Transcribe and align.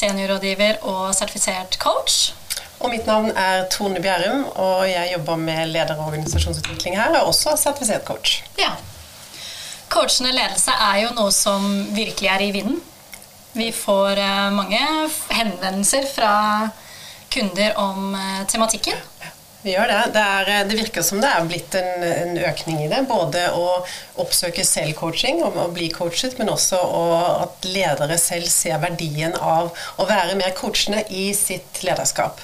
seniorrådgiver 0.00 0.80
og 0.88 1.14
sertifisert 1.16 1.78
coach. 1.82 2.32
Og 2.80 2.88
mitt 2.94 3.08
navn 3.08 3.28
er 3.36 3.66
Tone 3.72 4.00
Bjerrum, 4.00 4.46
og 4.56 4.86
jeg 4.88 5.12
jobber 5.12 5.36
med 5.36 5.66
leder- 5.68 5.98
og 5.98 6.06
organisasjonsutvikling 6.12 6.96
her. 6.96 7.18
Og 7.20 7.34
også 7.34 7.52
sertifisert 7.60 8.06
coach. 8.08 8.40
Ja. 8.58 8.70
Coachende 9.90 10.32
ledelse 10.32 10.72
er 10.72 11.02
jo 11.02 11.10
noe 11.18 11.32
som 11.34 11.66
virkelig 11.92 12.30
er 12.32 12.44
i 12.46 12.52
vinden. 12.54 12.80
Vi 13.52 13.72
får 13.74 14.20
eh, 14.22 14.52
mange 14.54 14.80
henvendelser 15.34 16.06
fra 16.14 16.34
kunder 17.34 17.74
om 17.82 18.14
eh, 18.14 18.46
tematikken. 18.48 18.96
Vi 19.62 19.74
gjør 19.74 19.90
det. 19.90 20.00
Det, 20.14 20.24
er, 20.24 20.50
det, 20.68 20.76
virker 20.78 21.04
som 21.04 21.20
det 21.20 21.28
er 21.28 21.48
blitt 21.48 21.74
en, 21.76 22.04
en, 22.06 22.38
økning 22.48 22.80
i 22.80 22.88
det. 22.88 23.02
Både 23.10 23.44
å 23.52 23.82
oppsøke 24.22 24.64
selvcoaching 24.64 25.42
og, 25.44 25.58
og 25.60 25.74
bli 25.76 25.90
coachet, 25.92 26.38
men 26.40 26.52
også 26.52 26.80
å, 26.80 27.04
at 27.44 27.68
ledere 27.68 28.16
selv 28.20 28.48
ser 28.48 28.80
verdien 28.80 29.36
av 29.36 29.68
å 30.00 30.08
være 30.08 30.38
mer 30.40 30.56
coachende 30.56 31.04
i 31.12 31.30
sitt 31.36 31.82
lederskap. 31.84 32.40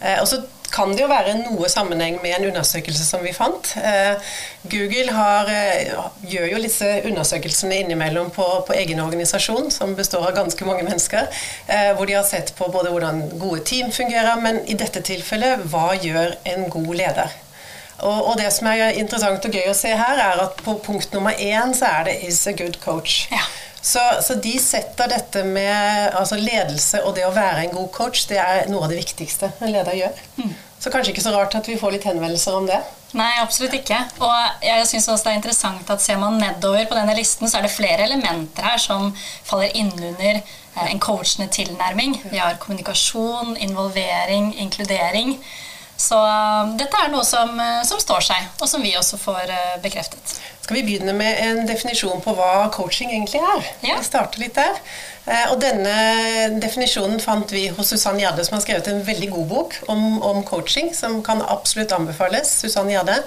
Eh, 0.00 0.18
og 0.20 0.28
så 0.28 0.42
kan 0.72 0.92
det 0.94 1.02
jo 1.02 1.08
være 1.10 1.36
noe 1.40 1.68
sammenheng 1.70 2.18
med 2.22 2.36
en 2.36 2.48
undersøkelse 2.50 3.04
som 3.06 3.24
vi 3.24 3.32
fant. 3.34 3.72
Eh, 3.76 4.30
Google 4.70 5.12
har, 5.16 5.50
eh, 5.50 5.92
gjør 6.30 6.48
jo 6.52 6.62
disse 6.62 6.88
undersøkelsene 7.10 7.82
innimellom 7.82 8.30
på, 8.34 8.46
på, 8.66 8.76
egen 8.78 9.02
organisasjon, 9.02 9.70
som 9.74 9.96
består 9.98 10.28
av 10.28 10.36
ganske 10.38 10.64
mange 10.68 10.86
mennesker, 10.86 11.28
eh, 11.66 11.92
hvor 11.96 12.06
de 12.06 12.18
har 12.18 12.26
sett 12.28 12.54
på 12.58 12.70
både 12.72 12.94
hvordan 12.94 13.22
gode 13.38 13.64
team 13.64 13.92
fungerer, 13.92 14.40
men 14.40 14.62
i 14.66 14.78
dette 14.78 15.02
tilfellet 15.02 15.66
hva 15.70 15.92
gjør 15.98 16.36
en 16.54 16.68
god 16.70 16.92
leder? 16.94 17.38
Og, 18.00 18.28
og, 18.30 18.36
det 18.40 18.48
som 18.54 18.70
er 18.70 18.96
interessant 18.96 19.44
og 19.44 19.52
gøy 19.52 19.66
å 19.68 19.76
se 19.76 19.90
her, 19.92 20.20
er 20.24 20.44
at 20.46 20.62
på 20.64 20.78
punkt 20.84 21.12
nummer 21.12 21.36
én 21.36 21.74
så 21.76 21.90
er 22.00 22.04
det 22.08 22.14
'is 22.24 22.46
a 22.46 22.52
good 22.52 22.80
coach'. 22.80 23.28
Ja. 23.30 23.44
Så, 23.82 24.00
så, 24.22 24.36
de 24.36 24.58
setter 24.60 25.08
dette 25.08 25.42
med 25.44 26.12
altså 26.16 26.36
ledelse 26.36 27.00
og 27.06 27.14
det 27.16 27.24
å 27.24 27.32
være 27.32 27.64
en 27.64 27.76
god 27.78 27.90
coach, 27.96 28.26
det 28.28 28.36
er 28.40 28.68
noe 28.68 28.84
av 28.84 28.92
det 28.92 29.00
viktigste 29.00 29.52
en 29.60 29.72
leder 29.72 29.96
gjør. 29.96 30.24
Mm. 30.36 30.52
Så 30.80 30.92
kanskje 30.92 31.14
ikke 31.14 31.24
så 31.24 31.32
rart 31.34 31.56
at 31.56 31.68
vi 31.68 31.78
får 31.80 31.96
litt 31.96 32.08
henvendelser 32.08 32.56
om 32.56 32.68
det. 32.68 32.80
Nei, 33.16 33.30
absolutt 33.42 33.74
ikke. 33.74 33.98
Og 34.22 34.64
jeg 34.64 34.86
syns 34.86 35.08
også 35.10 35.26
det 35.26 35.32
er 35.32 35.38
interessant 35.40 35.88
at 35.90 36.02
ser 36.04 36.20
man 36.20 36.38
nedover 36.40 36.86
på 36.86 36.96
denne 36.96 37.16
listen, 37.18 37.48
så 37.50 37.58
er 37.58 37.66
det 37.66 37.74
flere 37.74 38.06
elementer 38.06 38.68
her 38.68 38.78
som 38.80 39.10
faller 39.48 39.74
innunder 39.76 40.38
eh, 40.38 40.86
en 40.86 41.02
coachende 41.02 41.50
tilnærming. 41.52 42.20
Vi 42.30 42.38
har 42.38 42.60
kommunikasjon, 42.62 43.56
involvering, 43.58 44.52
inkludering. 44.62 45.34
Så 46.00 46.16
um, 46.16 46.76
dette 46.80 46.96
er 46.96 47.10
noe 47.12 47.26
som, 47.28 47.52
uh, 47.60 47.82
som, 47.84 48.00
står 48.00 48.24
seg, 48.24 48.48
og 48.56 48.68
som 48.70 48.80
vi 48.80 48.94
også 48.96 49.18
får 49.20 49.50
uh, 49.52 49.76
bekreftet. 49.84 50.38
Skal 50.64 50.78
vi 50.78 50.84
begynne 50.86 51.12
med 51.16 51.40
en 51.44 51.66
definisjon 51.68 52.22
på 52.24 52.32
hva 52.38 52.70
coaching 52.72 53.10
egentlig 53.12 53.42
er? 53.42 53.66
Ja. 53.84 53.98
Vi 53.98 54.06
starter 54.06 54.40
litt 54.40 54.56
der. 54.56 54.78
Uh, 55.26 55.50
og 55.52 55.58
denne 55.60 55.92
definisjonen 56.62 57.20
fant 57.20 57.52
vi 57.52 57.66
hos 57.76 57.92
Susanne 57.92 58.22
Gjerde, 58.22 58.46
som 58.48 58.56
har 58.56 58.64
skrevet 58.64 58.88
en 58.88 59.02
veldig 59.04 59.28
god 59.34 59.46
bok 59.50 59.76
om, 59.92 60.06
om 60.24 60.40
coaching, 60.48 60.88
som 60.96 61.18
kan 61.26 61.44
absolutt 61.44 61.92
anbefales. 61.92 62.54
Susanne 62.62 62.96
Gjerde. 62.96 63.18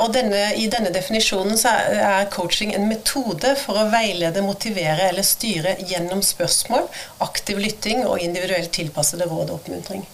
Og 0.00 0.12
denne, 0.12 0.46
i 0.56 0.64
denne 0.72 0.88
definisjonen 0.92 1.58
så 1.60 1.72
er 1.72 2.28
coaching 2.32 2.70
en 2.76 2.86
metode 2.88 3.54
for 3.60 3.76
å 3.76 3.88
veilede, 3.92 4.44
motivere 4.44 5.10
eller 5.10 5.26
styre 5.26 5.74
gjennom 5.88 6.22
spørsmål, 6.24 6.88
aktiv 7.24 7.60
lytting 7.60 8.06
og 8.06 8.24
individuelt 8.24 8.72
tilpassede 8.76 9.28
råd 9.28 9.50
og 9.50 9.58
oppmuntring. 9.58 10.06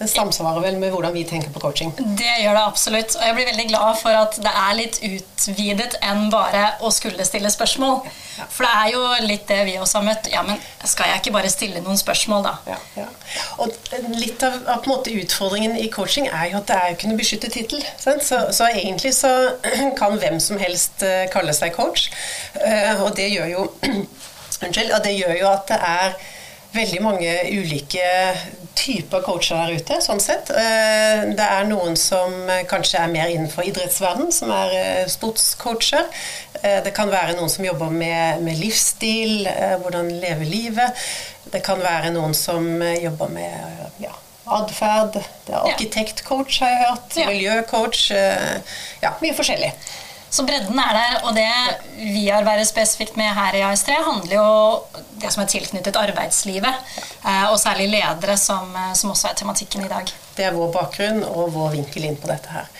Det 0.00 0.06
samsvarer 0.08 0.62
vel 0.64 0.78
med 0.80 0.94
hvordan 0.94 1.12
vi 1.12 1.26
tenker 1.28 1.50
på 1.52 1.60
coaching? 1.60 1.90
Det 1.98 2.36
gjør 2.40 2.54
det 2.56 2.60
absolutt. 2.64 3.16
Og 3.18 3.24
jeg 3.26 3.34
blir 3.36 3.48
veldig 3.50 3.66
glad 3.68 3.98
for 4.00 4.16
at 4.16 4.38
det 4.40 4.52
er 4.62 4.78
litt 4.78 4.96
utvidet 5.04 5.98
enn 6.00 6.30
bare 6.32 6.62
å 6.80 6.88
skulle 6.94 7.26
stille 7.28 7.50
spørsmål. 7.52 7.98
For 8.48 8.64
det 8.64 8.70
er 8.78 8.94
jo 8.94 9.02
litt 9.26 9.44
det 9.50 9.58
vi 9.68 9.74
også 9.76 10.00
har 10.00 10.06
møtt. 10.06 10.30
Ja, 10.32 10.40
men 10.46 10.56
skal 10.88 11.12
jeg 11.12 11.20
ikke 11.20 11.34
bare 11.34 11.52
stille 11.52 11.84
noen 11.84 12.00
spørsmål, 12.00 12.48
da? 12.48 12.54
Ja, 12.72 12.78
ja. 13.02 13.06
Og 13.60 13.76
litt 14.16 14.40
av, 14.46 14.56
av 14.72 14.88
måte, 14.88 15.12
utfordringen 15.20 15.76
i 15.76 15.90
coaching 15.92 16.30
er 16.32 16.48
jo 16.54 16.62
at 16.62 16.72
det 16.72 16.80
er 16.80 16.88
jo 16.88 16.96
ikke 16.96 17.12
noe 17.12 17.20
beskyttet 17.20 17.58
tittel. 17.58 17.84
Så, 18.00 18.16
så, 18.56 18.72
egentlig 18.72 19.12
så 19.20 19.34
kan 20.00 20.16
hvem 20.16 20.40
som 20.40 20.56
helst 20.64 21.04
eh, 21.04 21.26
kalle 21.28 21.52
seg 21.52 21.76
coach. 21.76 22.08
Eh, 22.56 23.04
og 23.04 23.12
det 23.20 23.28
gjør 23.34 23.52
jo 23.52 23.68
Unnskyld. 24.64 24.90
Og 24.96 25.04
det 25.04 25.16
gjør 25.16 25.36
jo 25.40 25.52
at 25.52 25.68
det 25.68 25.82
er 25.92 26.16
veldig 26.74 27.00
mange 27.02 27.30
ulike 27.50 28.06
typer 28.78 29.22
coacher 29.24 29.58
der 29.58 29.80
ute, 29.80 29.98
sånn 30.04 30.22
sett. 30.22 30.50
Eh, 30.54 31.24
det 31.36 31.46
er 31.46 31.66
noen 31.68 31.96
som 31.98 32.32
kanskje 32.70 33.02
er 33.02 33.12
mer 33.12 33.32
innenfor 33.32 33.66
idrettsverden, 33.68 34.30
som 34.34 34.52
er 34.54 34.74
eh, 34.78 35.02
sportscoacher. 35.10 36.06
Eh, 36.62 36.78
det 36.86 36.94
kan 36.96 37.10
være 37.12 37.36
noen 37.38 37.50
som 37.52 37.66
jobber 37.66 37.92
med, 37.92 38.42
med 38.46 38.60
livsstil, 38.60 39.48
hvordan 39.82 40.12
leve 40.22 40.48
livet. 40.48 41.06
Det 41.50 41.62
kan 41.66 41.82
være 41.82 42.12
noen 42.14 42.36
som 42.36 42.66
jobber 42.80 43.32
med 43.34 44.04
ja, 44.04 44.12
atferd. 44.60 45.18
Er 45.50 45.72
arkitektcoach, 45.72 46.60
har 46.62 46.74
jeg 46.74 46.84
hørt. 46.86 47.18
Miljøcoach. 47.32 48.06
Ja, 49.02 49.16
mye 49.20 49.34
forskjellig. 49.36 49.74
Så 50.30 50.44
bredden 50.46 50.78
er 50.78 50.94
der, 50.94 51.14
og 51.26 51.34
det 51.34 51.48
vi 51.98 52.28
arbeider 52.30 52.66
spesifikt 52.68 53.16
med 53.18 53.32
her 53.34 53.56
i 53.58 53.64
AS3, 53.66 53.96
handler 54.06 54.36
jo 54.36 55.00
det 55.18 55.32
som 55.34 55.42
er 55.42 55.50
tilknyttet 55.50 55.98
arbeidslivet, 55.98 56.94
eh, 57.24 57.46
og 57.50 57.58
særlig 57.58 57.88
ledere, 57.90 58.36
som, 58.38 58.70
eh, 58.76 58.92
som 58.94 59.10
også 59.10 59.32
er 59.32 59.40
tematikken 59.40 59.84
i 59.84 59.90
dag. 59.90 60.12
Det 60.36 60.46
er 60.46 60.54
vår 60.54 60.70
bakgrunn 60.76 61.24
og 61.26 61.50
vår 61.56 61.74
vinkel 61.74 62.06
inn 62.06 62.18
på 62.20 62.30
dette 62.30 62.54
her. 62.54 62.70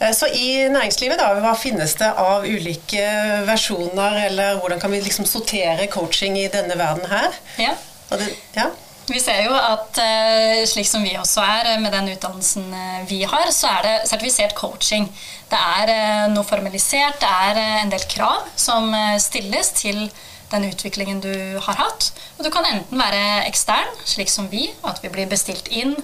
Eh, 0.00 0.10
så 0.16 0.26
i 0.34 0.66
næringslivet, 0.72 1.20
da, 1.22 1.30
hva 1.38 1.54
finnes 1.54 1.94
det 2.00 2.10
av 2.10 2.44
ulike 2.48 3.06
versjoner, 3.46 4.24
eller 4.26 4.58
hvordan 4.58 4.82
kan 4.82 4.90
vi 4.90 5.00
liksom 5.04 5.28
sortere 5.30 5.86
coaching 5.92 6.38
i 6.42 6.48
denne 6.50 6.74
verden 6.74 7.06
her? 7.12 7.38
Ja. 7.60 7.76
Det, 8.10 8.32
ja. 8.58 8.66
Vi 9.10 9.18
ser 9.18 9.42
jo 9.42 9.54
at 9.56 9.98
eh, 9.98 10.60
slik 10.70 10.86
som 10.86 11.02
vi 11.02 11.16
også 11.18 11.42
er 11.42 11.72
eh, 11.72 11.80
med 11.82 11.90
den 11.90 12.12
utdannelsen 12.12 12.68
eh, 12.70 13.00
vi 13.08 13.24
har, 13.26 13.50
så 13.50 13.72
er 13.72 13.86
det 13.86 13.94
sertifisert 14.10 14.54
coaching. 14.58 15.08
Det 15.50 15.58
er 15.58 16.30
noe 16.30 16.46
formalisert, 16.46 17.18
det 17.18 17.30
er 17.30 17.58
en 17.82 17.90
del 17.90 18.04
krav 18.06 18.44
som 18.54 18.92
stilles 19.18 19.72
til 19.74 20.04
den 20.52 20.68
utviklingen 20.68 21.18
du 21.24 21.32
har 21.64 21.80
hatt. 21.80 22.12
Og 22.38 22.46
du 22.46 22.52
kan 22.54 22.68
enten 22.68 23.02
være 23.02 23.48
ekstern, 23.48 23.90
slik 24.06 24.30
som 24.30 24.46
vi, 24.52 24.68
at 24.86 25.02
vi 25.02 25.10
blir 25.10 25.26
bestilt 25.30 25.66
inn 25.74 25.96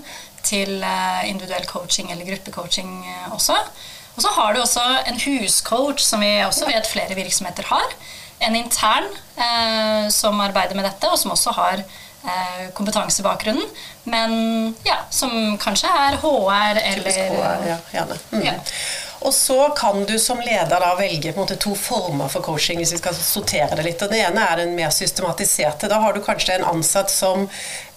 til 0.47 0.83
individuell 1.27 1.67
coaching 1.71 2.11
eller 2.11 2.27
gruppecoaching 2.27 2.91
også. 3.35 3.55
Og 4.17 4.25
så 4.25 4.33
har 4.35 4.55
du 4.55 4.63
også 4.65 4.83
en 5.07 5.19
huscoach, 5.21 6.03
som 6.03 6.23
vi 6.25 6.33
også 6.43 6.67
vet 6.67 6.91
flere 6.91 7.15
virksomheter 7.15 7.71
har. 7.71 7.95
En 8.47 8.57
intern 8.57 9.07
eh, 9.39 10.09
som 10.13 10.41
arbeider 10.41 10.77
med 10.77 10.89
dette, 10.89 11.09
og 11.09 11.19
som 11.21 11.35
også 11.37 11.55
har 11.57 11.85
Eh, 12.27 12.71
kompetansebakgrunnen, 12.73 13.69
men 14.03 14.33
ja, 14.83 14.97
som 15.11 15.59
kanskje 15.63 15.87
er 15.87 16.17
HR 16.19 16.81
eller 16.81 17.11
HR, 17.11 17.67
ja, 17.69 17.77
gjerne. 17.93 18.17
Mm. 18.33 18.47
Ja. 18.49 18.55
Og 19.21 19.35
så 19.35 19.69
kan 19.79 20.05
du 20.05 20.19
som 20.19 20.41
leder 20.43 20.81
da 20.83 20.89
velge 20.99 21.33
på 21.33 21.39
en 21.39 21.45
måte 21.45 21.57
to 21.57 21.75
former 21.79 22.29
for 22.29 22.43
coaching, 22.43 22.81
hvis 22.83 22.97
vi 22.97 22.99
skal 22.99 23.15
sortere 23.15 23.79
det 23.79 23.87
litt. 23.87 24.03
Og 24.03 24.11
Det 24.11 24.19
ene 24.27 24.43
er 24.43 24.59
den 24.65 24.75
mer 24.75 24.91
systematiserte. 24.91 25.89
Da 25.89 26.01
har 26.03 26.13
du 26.13 26.21
kanskje 26.25 26.59
en 26.59 26.67
ansatt 26.67 27.15
som 27.15 27.47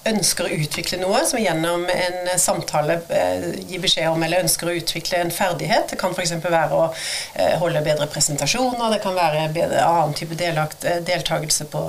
ønsker 0.07 0.47
å 0.47 0.57
utvikle 0.63 0.99
noe, 1.01 1.19
som 1.27 1.41
gjennom 1.41 1.83
en 1.91 2.29
samtale 2.39 2.99
eh, 3.11 3.47
gir 3.67 3.81
beskjed 3.83 4.07
om 4.07 4.23
eller 4.23 4.45
ønsker 4.45 4.69
å 4.69 4.75
utvikle 4.79 5.19
en 5.19 5.33
ferdighet. 5.33 5.89
Det 5.91 5.99
kan 5.99 6.13
f.eks. 6.15 6.31
være 6.39 6.77
å 6.77 6.85
eh, 6.87 7.57
holde 7.59 7.81
bedre 7.83 8.07
presentasjoner, 8.11 8.93
det 8.93 9.01
kan 9.03 9.17
være 9.17 9.49
bedre, 9.55 9.83
annen 9.83 10.15
type 10.15 10.37
delakt, 10.39 10.87
eh, 10.87 11.01
deltakelse 11.05 11.67
på 11.73 11.83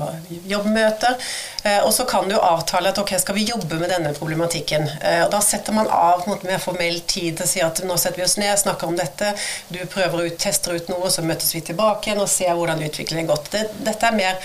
jobbmøter. 0.51 1.19
Og 1.85 1.91
så 1.93 2.07
kan 2.09 2.25
du 2.25 2.39
avtale 2.41 2.89
at 2.89 2.99
ok, 2.99 3.11
skal 3.21 3.37
vi 3.37 3.43
jobbe 3.45 3.77
med 3.77 3.91
denne 3.93 4.15
problematikken. 4.17 4.87
Og 5.27 5.29
Da 5.35 5.43
setter 5.45 5.75
man 5.77 5.91
av 5.93 6.23
måte 6.25 6.49
mer 6.49 6.63
formell 6.63 7.03
tid 7.05 7.43
og 7.45 7.51
sier 7.51 7.67
at 7.67 7.83
nå 7.85 7.99
setter 8.01 8.23
vi 8.23 8.25
oss 8.25 8.39
ned, 8.41 8.55
snakker 8.57 8.89
om 8.89 8.97
dette, 8.97 9.35
du 9.69 9.77
prøver 9.85 10.31
ut, 10.31 10.39
tester 10.41 10.79
ut 10.79 10.89
noe, 10.89 11.13
så 11.13 11.21
møtes 11.21 11.53
vi 11.53 11.61
tilbake 11.69 12.09
igjen 12.09 12.23
og 12.25 12.33
ser 12.33 12.57
hvordan 12.57 12.81
utviklingen 12.87 13.27
er 13.27 13.33
gått. 13.35 13.53
Det, 13.53 13.67
dette 13.85 14.09
er 14.09 14.17
mer 14.17 14.41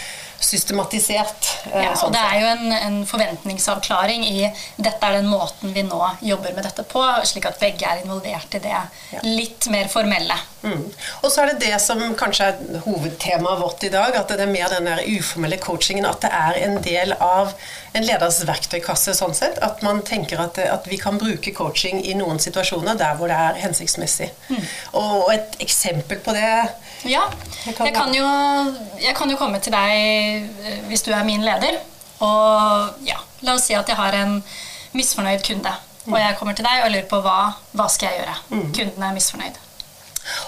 systematisert. 0.45 1.49
Eh, 1.71 1.83
ja, 1.83 1.93
og 2.05 2.13
det 2.13 2.21
er 2.21 2.39
jo 2.41 2.49
en, 2.53 2.73
en, 2.77 2.97
forventningsavklaring 3.09 4.25
i 4.27 4.49
dette 4.75 5.05
er 5.05 5.19
den 5.19 5.29
måten 5.29 5.73
vi 5.75 5.83
nå 5.85 6.01
jobber 6.25 6.55
med 6.55 6.65
dette 6.67 6.85
på, 6.89 7.03
slik 7.27 7.47
at 7.49 7.59
begge 7.61 7.87
er 7.87 8.03
involvert 8.03 8.57
i 8.57 8.61
det 8.63 8.81
litt 9.25 9.69
mer 9.73 9.89
formelle. 9.91 10.37
Mm. 10.65 10.85
Og 11.21 11.29
så 11.29 11.43
er 11.43 11.53
det 11.53 11.67
det 11.67 11.79
som 11.83 12.01
kanskje 12.17 12.47
er 12.49 12.83
hovedtemaet 12.85 13.61
vårt 13.61 13.85
i 13.85 13.91
dag, 13.93 14.15
at 14.17 14.31
det 14.33 14.45
er 14.45 14.51
mer 14.51 14.71
den 14.73 14.89
der 14.89 15.03
uformelle 15.05 15.59
coachingen. 15.61 16.07
At 16.09 16.23
det 16.25 16.31
er 16.33 16.61
en 16.65 16.79
del 16.85 17.13
av 17.19 17.53
en 17.95 18.05
leders 18.05 18.41
verktøykasse 18.47 19.13
sånn 19.17 19.35
sett. 19.37 19.59
At 19.65 19.83
man 19.85 20.01
tenker 20.07 20.41
at, 20.41 20.57
at 20.59 20.89
vi 20.89 20.99
kan 21.01 21.19
bruke 21.21 21.53
coaching 21.55 22.01
i 22.03 22.17
noen 22.17 22.41
situasjoner 22.41 22.97
der 22.99 23.17
hvor 23.19 23.31
det 23.31 23.37
er 23.37 23.61
hensiktsmessig. 23.61 24.31
Mm. 24.49 24.65
Og 25.01 25.31
et 25.35 25.59
eksempel 25.65 26.21
på 26.25 26.33
det 26.35 26.49
Ja, 27.05 27.25
jeg 27.65 27.93
kan, 27.93 28.13
jo, 28.15 28.25
jeg 29.01 29.15
kan 29.17 29.29
jo 29.29 29.37
komme 29.37 29.59
til 29.61 29.73
deg 29.75 29.91
eh, 30.65 30.79
hvis 30.89 31.03
du 31.05 31.11
er 31.13 31.25
min 31.27 31.43
leder. 31.45 31.77
Og 32.23 33.03
ja, 33.05 33.19
la 33.45 33.57
oss 33.57 33.67
si 33.67 33.75
at 33.77 33.89
jeg 33.89 33.99
har 33.99 34.15
en 34.21 34.39
misfornøyd 34.95 35.43
kunde. 35.45 35.73
Og 36.05 36.17
jeg 36.21 36.37
kommer 36.39 36.55
til 36.57 36.65
deg 36.65 36.85
og 36.85 36.91
lurer 36.93 37.07
på 37.09 37.19
hva, 37.25 37.37
hva 37.75 37.87
skal 37.91 38.11
jeg 38.11 38.21
gjøre. 38.21 38.35
Mm. 38.53 38.67
Kunden 38.77 39.05
er 39.07 39.15
misfornøyd. 39.15 39.61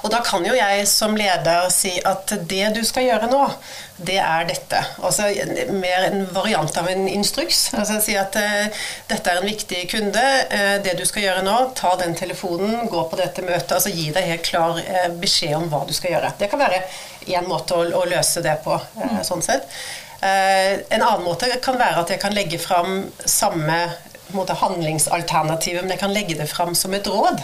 Og 0.03 0.12
da 0.13 0.21
kan 0.25 0.45
jo 0.45 0.56
jeg 0.57 0.85
som 0.89 1.15
leder 1.18 1.68
si 1.74 1.94
at 2.06 2.33
det 2.50 2.71
du 2.77 2.81
skal 2.88 3.07
gjøre 3.07 3.29
nå, 3.31 3.41
det 3.97 4.18
er 4.21 4.45
dette. 4.50 4.79
Altså 5.01 5.27
mer 5.74 6.07
en 6.07 6.25
variant 6.33 6.77
av 6.77 6.89
en 6.91 7.07
instruks. 7.09 7.68
Altså 7.77 8.00
si 8.03 8.18
at 8.18 8.38
uh, 8.38 8.81
dette 9.09 9.31
er 9.31 9.41
en 9.41 9.50
viktig 9.50 9.83
kunde. 9.91 10.25
Uh, 10.51 10.77
det 10.85 10.97
du 11.00 11.06
skal 11.09 11.25
gjøre 11.27 11.45
nå, 11.45 11.56
ta 11.77 11.95
den 12.01 12.18
telefonen, 12.18 12.88
gå 12.91 13.06
på 13.09 13.19
dette 13.19 13.45
møtet. 13.45 13.74
Altså 13.79 13.94
gi 13.94 14.09
deg 14.13 14.29
helt 14.31 14.45
klar 14.45 14.81
uh, 14.81 15.07
beskjed 15.21 15.57
om 15.57 15.69
hva 15.71 15.83
du 15.88 15.95
skal 15.97 16.15
gjøre. 16.15 16.33
Det 16.38 16.51
kan 16.51 16.62
være 16.62 16.83
én 17.27 17.50
måte 17.50 17.77
å, 17.77 17.88
å, 18.01 18.03
løse 18.07 18.44
det 18.45 18.59
på, 18.63 18.77
mm. 18.97 19.18
sånn 19.27 19.44
sett. 19.44 19.65
en 20.24 21.01
annen 21.03 21.25
måte 21.25 21.50
kan 21.62 21.75
være 21.77 22.01
at 22.01 22.13
jeg 22.13 22.21
kan 22.21 22.33
legge 22.33 22.57
fram 22.57 23.03
samme 23.25 23.75
måte, 24.33 24.56
handlingsalternativet, 24.57 25.83
men 25.83 25.94
jeg 25.94 26.01
kan 26.01 26.15
legge 26.15 26.38
det 26.39 26.47
fram 26.51 26.74
som 26.75 26.95
et 26.95 27.07
råd. 27.07 27.44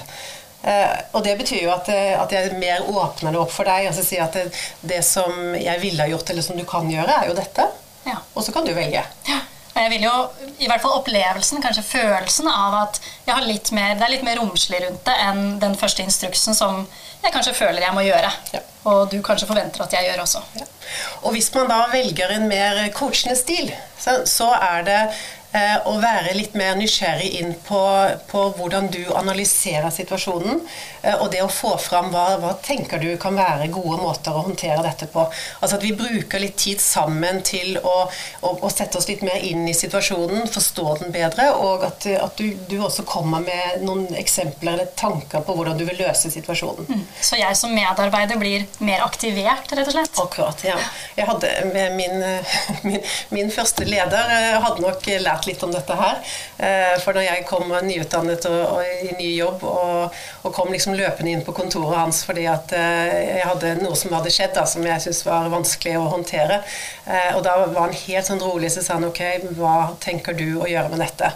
Eh, 0.63 0.99
og 1.11 1.23
det 1.25 1.35
betyr 1.41 1.65
jo 1.65 1.71
at, 1.73 1.89
eh, 1.91 2.13
at, 2.15 2.31
jeg 2.31 2.55
mer 2.55 2.85
åpner 2.87 3.35
det 3.35 3.39
opp 3.41 3.51
for 3.51 3.67
deg. 3.67 3.89
altså 3.89 4.03
si 4.05 4.19
at 4.21 4.35
det, 4.37 4.45
det, 4.81 5.01
som 5.03 5.55
jeg 5.57 5.81
ville 5.81 6.03
ha 6.03 6.11
gjort, 6.11 6.29
eller 6.31 6.45
som 6.45 6.59
du 6.59 6.63
kan 6.67 6.87
gjøre, 6.91 7.17
er 7.19 7.31
jo 7.31 7.35
dette. 7.37 7.67
Ja. 8.07 8.21
Og 8.33 8.45
så 8.45 8.55
kan 8.55 8.67
du 8.67 8.73
velge. 8.75 9.03
Ja. 9.27 9.39
Og 9.73 9.79
jeg 9.81 9.89
vil 9.89 10.03
jo, 10.05 10.13
i 10.61 10.67
hvert 10.69 10.83
fall 10.83 10.99
opplevelsen, 10.99 11.61
kanskje 11.63 11.83
følelsen 11.87 12.47
av 12.47 12.75
at 12.83 12.99
jeg 13.25 13.33
har 13.33 13.47
litt 13.47 13.71
mer, 13.73 13.95
det 13.97 14.05
er 14.05 14.13
litt 14.13 14.25
mer 14.25 14.37
romslig 14.37 14.83
rundt 14.83 15.01
det 15.07 15.15
enn 15.25 15.57
den 15.63 15.73
første 15.79 16.05
instruksen 16.05 16.53
som 16.53 16.83
jeg 17.23 17.33
kanskje 17.33 17.55
føler 17.57 17.81
jeg 17.81 17.95
må 17.95 18.03
gjøre. 18.05 18.29
Ja. 18.53 18.61
Og 18.91 19.07
du 19.09 19.17
kanskje 19.25 19.47
forventer 19.49 19.83
at 19.85 19.95
jeg 19.95 20.05
gjør 20.09 20.23
også. 20.25 20.43
Ja. 20.59 20.67
Og 21.23 21.33
hvis 21.33 21.49
man 21.55 21.71
da 21.71 21.79
velger 21.91 22.35
en 22.35 22.45
mer 22.51 22.83
coachende 22.95 23.35
stil, 23.39 23.71
så, 23.97 24.21
så 24.29 24.51
er 24.59 24.85
det 24.87 24.99
Eh, 25.53 25.75
å 25.85 25.99
være 26.01 26.31
litt 26.33 26.55
mer 26.57 26.73
nysgjerrig 26.79 27.27
inn 27.37 27.51
på, 27.67 27.79
på, 28.25 28.39
hvordan 28.57 28.87
du 28.89 29.03
analyserer 29.13 29.91
situasjonen. 29.93 30.63
Eh, 31.03 31.13
og 31.13 31.27
det 31.29 31.43
å 31.45 31.49
få 31.51 31.75
fram 31.77 32.09
hva, 32.09 32.39
hva 32.41 32.55
tenker 32.65 32.97
du 32.97 33.11
kan 33.21 33.37
være 33.37 33.67
gode 33.73 33.99
måter 34.01 34.33
å 34.33 34.47
håndtere 34.47 34.81
dette 34.81 35.05
på. 35.13 35.27
Altså 35.59 35.77
At 35.77 35.85
vi 35.85 35.91
bruker 35.93 36.41
litt 36.41 36.57
tid 36.57 36.81
sammen 36.81 37.43
til 37.45 37.77
å, 37.77 37.93
å, 38.41 38.53
å 38.65 38.71
sette 38.73 38.97
oss 38.97 39.05
litt 39.11 39.21
mer 39.21 39.45
inn 39.45 39.67
i 39.69 39.75
situasjonen, 39.77 40.47
forstå 40.49 40.87
den 41.03 41.13
bedre, 41.13 41.51
og 41.53 41.85
at, 41.85 42.09
at 42.09 42.41
du, 42.41 42.57
du, 42.71 42.79
også 42.81 43.05
kommer 43.05 43.45
med 43.45 43.85
noen 43.85 44.09
eksempler 44.17 44.73
eller 44.73 44.89
tanker 44.97 45.45
på 45.45 45.53
hvordan 45.53 45.77
du 45.77 45.85
vil 45.85 46.01
løse 46.01 46.33
situasjonen. 46.33 46.89
Mm. 46.89 47.05
Så 47.21 47.37
jeg 47.37 47.61
som 47.61 47.77
medarbeider 47.77 48.41
blir 48.41 48.65
mer 48.81 49.05
aktivert, 49.05 49.69
rett 49.69 49.85
og 49.85 49.99
slett? 49.99 50.17
Akkurat, 50.25 50.65
ja. 50.65 50.81
Jeg 51.13 51.29
hadde 51.29 51.53
min, 51.93 52.19
min, 52.89 52.99
min 53.37 53.53
første 53.53 53.85
leder 53.85 54.33
eh, 54.39 54.57
hadde 54.65 54.81
nok 54.81 55.09
lært 55.21 55.42
lært 55.43 55.51
litt 55.51 55.63
om 55.63 55.71
dette 55.71 55.95
her. 55.95 56.19
Eh, 56.57 56.99
for 57.03 57.13
når 57.13 57.27
jeg 57.27 57.45
kom 57.47 57.71
nyutdannet 57.83 58.45
og, 58.45 58.77
og 58.77 58.83
i 58.83 59.15
ny 59.17 59.29
jobb 59.37 59.63
og, 59.63 60.13
og, 60.43 60.53
kom 60.53 60.71
liksom 60.71 60.95
løpende 60.95 61.31
inn 61.31 61.43
på 61.43 61.53
kontoret 61.53 61.97
hans 61.97 62.23
fordi 62.27 62.45
at 62.47 62.71
eh, 62.73 63.39
jeg 63.39 63.47
hadde 63.47 63.75
noe 63.81 63.95
som 63.95 64.13
hadde 64.13 64.31
skjedd 64.31 64.53
da, 64.55 64.65
som 64.65 64.83
jeg 64.85 65.01
syntes 65.03 65.23
var 65.25 65.49
vanskelig 65.51 65.97
å 65.99 66.07
håndtere, 66.13 66.61
eh, 67.07 67.35
og 67.35 67.43
da 67.45 67.57
var 67.65 67.87
han 67.87 67.95
helt 67.95 68.27
sånn 68.27 68.43
rolig 68.43 68.71
så 68.73 68.83
sa 68.83 68.97
han 68.99 69.07
ok, 69.07 69.21
hva 69.57 69.93
tenker 70.03 70.37
du 70.37 70.59
å 70.61 70.69
gjøre 70.69 70.91
med 70.93 71.03
dette? 71.03 71.31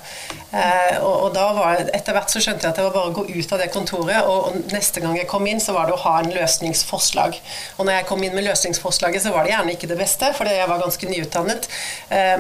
Og, 0.48 1.28
og 1.28 1.34
da 1.36 1.46
var 1.54 1.82
etter 1.94 2.16
hvert 2.16 2.32
så 2.32 2.40
skjønte 2.42 2.66
jeg 2.66 2.72
at 2.72 2.78
det 2.80 2.86
var 2.86 2.94
bare 2.96 3.12
å 3.12 3.16
gå 3.18 3.26
ut 3.28 3.52
av 3.54 3.60
det 3.62 3.68
kontoret, 3.74 4.30
og, 4.30 4.56
neste 4.72 5.02
gang 5.04 5.18
jeg 5.18 5.28
kom 5.30 5.46
inn, 5.50 5.60
så 5.62 5.76
var 5.76 5.90
det 5.90 5.96
å 5.98 6.02
ha 6.06 6.14
en 6.22 6.32
løsningsforslag. 6.34 7.36
Og 7.78 7.88
når 7.88 8.00
jeg 8.00 8.08
kom 8.10 8.24
inn 8.24 8.36
med 8.36 8.46
løsningsforslaget, 8.48 9.26
så 9.26 9.34
var 9.36 9.46
det 9.46 9.54
gjerne 9.54 9.76
ikke 9.76 9.90
det 9.92 10.00
beste, 10.00 10.32
fordi 10.38 10.56
jeg 10.56 10.70
var 10.72 10.82
ganske 10.82 11.10
nyutdannet, 11.12 11.68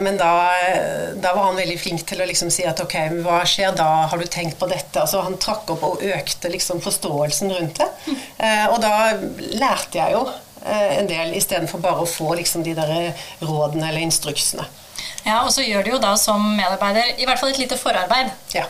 men 0.04 0.20
da, 0.20 0.32
da 1.20 1.34
var 1.36 1.50
han 1.50 1.57
veldig 1.58 1.78
flink 1.82 2.04
til 2.08 2.22
å 2.22 2.28
liksom 2.30 2.52
si 2.54 2.66
at 2.68 2.80
ok, 2.84 2.96
hva 3.26 3.42
skjer 3.48 3.76
da, 3.78 3.88
har 4.12 4.22
du 4.22 4.28
tenkt 4.32 4.60
på 4.60 4.70
dette? 4.72 5.02
Altså 5.02 5.24
Han 5.26 5.38
trakk 5.42 5.70
opp 5.74 5.86
og 5.88 6.04
økte 6.06 6.52
liksom 6.54 6.82
forståelsen 6.86 7.54
rundt 7.54 7.82
det. 7.82 7.90
Mm. 8.08 8.20
Eh, 8.48 8.66
og 8.72 8.82
da 8.84 8.94
lærte 9.58 10.00
jeg 10.00 10.16
jo 10.16 10.26
eh, 10.30 10.98
en 11.00 11.10
del 11.10 11.36
istedenfor 11.38 11.84
bare 11.84 12.06
å 12.06 12.10
få 12.10 12.34
liksom 12.40 12.66
de 12.68 12.76
der 12.78 13.14
rådene 13.42 13.90
eller 13.90 14.06
instruksene. 14.06 14.68
Ja, 15.28 15.42
og 15.44 15.52
så 15.52 15.66
gjør 15.66 15.84
du 15.84 15.96
jo 15.96 16.02
da 16.02 16.14
som 16.20 16.44
medarbeider 16.56 17.18
i 17.18 17.26
hvert 17.28 17.42
fall 17.42 17.52
et 17.52 17.62
lite 17.62 17.78
forarbeid. 17.80 18.32
Ja. 18.56 18.68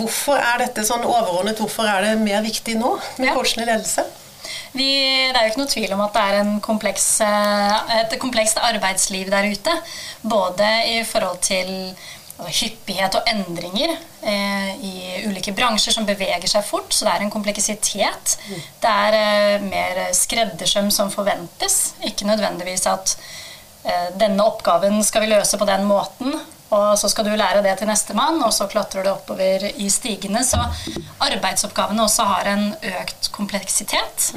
Hvorfor 0.00 0.40
er 0.40 0.62
dette 0.62 0.84
sånn 0.88 1.04
overordnet? 1.04 1.60
Hvorfor 1.60 1.88
er 1.88 2.06
det 2.06 2.14
mer 2.22 2.40
viktig 2.44 2.78
nå 2.80 2.94
med 3.18 3.30
ja. 3.30 3.36
coachende 3.36 3.68
ledelse? 3.68 4.06
Vi, 4.72 4.86
det 5.30 5.34
er 5.34 5.46
jo 5.46 5.50
ikke 5.50 5.62
noe 5.64 5.72
tvil 5.72 5.92
om 5.96 6.04
at 6.04 6.14
det 6.14 6.22
er 6.30 6.50
kompleks, 6.62 7.06
eh, 7.26 7.94
et 7.98 8.14
komplekst 8.22 8.60
arbeidsliv 8.62 9.30
der 9.32 9.50
ute. 9.50 9.74
Både 10.22 10.68
i 10.92 11.00
forhold 11.04 11.40
til 11.42 11.72
altså, 12.38 12.52
hyppighet 12.60 13.18
og 13.18 13.32
endringer 13.32 13.96
eh, 14.22 14.70
i 14.86 14.94
ulike 15.26 15.54
bransjer 15.56 15.96
som 15.96 16.06
beveger 16.06 16.46
seg 16.50 16.64
fort. 16.66 16.94
Så 16.94 17.06
det 17.06 17.16
er 17.16 17.26
en 17.26 17.34
kompleksitet. 17.34 18.36
Mm. 18.46 18.62
Det 18.84 18.94
er 19.08 19.18
eh, 19.18 19.66
mer 19.66 20.00
skreddersøm 20.16 20.92
som 20.94 21.10
forventes. 21.10 21.96
Ikke 22.06 22.30
nødvendigvis 22.30 22.86
at 22.90 23.16
eh, 23.84 24.08
denne 24.22 24.46
oppgaven 24.46 25.02
skal 25.06 25.26
vi 25.26 25.34
løse 25.34 25.58
på 25.58 25.68
den 25.68 25.86
måten. 25.90 26.38
Og 26.70 26.98
så 26.98 27.10
skal 27.10 27.26
du 27.26 27.34
lære 27.34 27.62
det 27.66 27.76
til 27.80 27.90
nestemann, 27.90 28.42
og 28.46 28.52
så 28.54 28.68
klatrer 28.70 29.06
du 29.06 29.10
oppover 29.12 29.66
i 29.74 29.88
stigene. 29.90 30.44
Så 30.46 30.60
arbeidsoppgavene 31.26 32.04
også 32.06 32.26
har 32.30 32.50
en 32.52 32.66
økt 33.00 33.30
kompleksitet. 33.34 34.30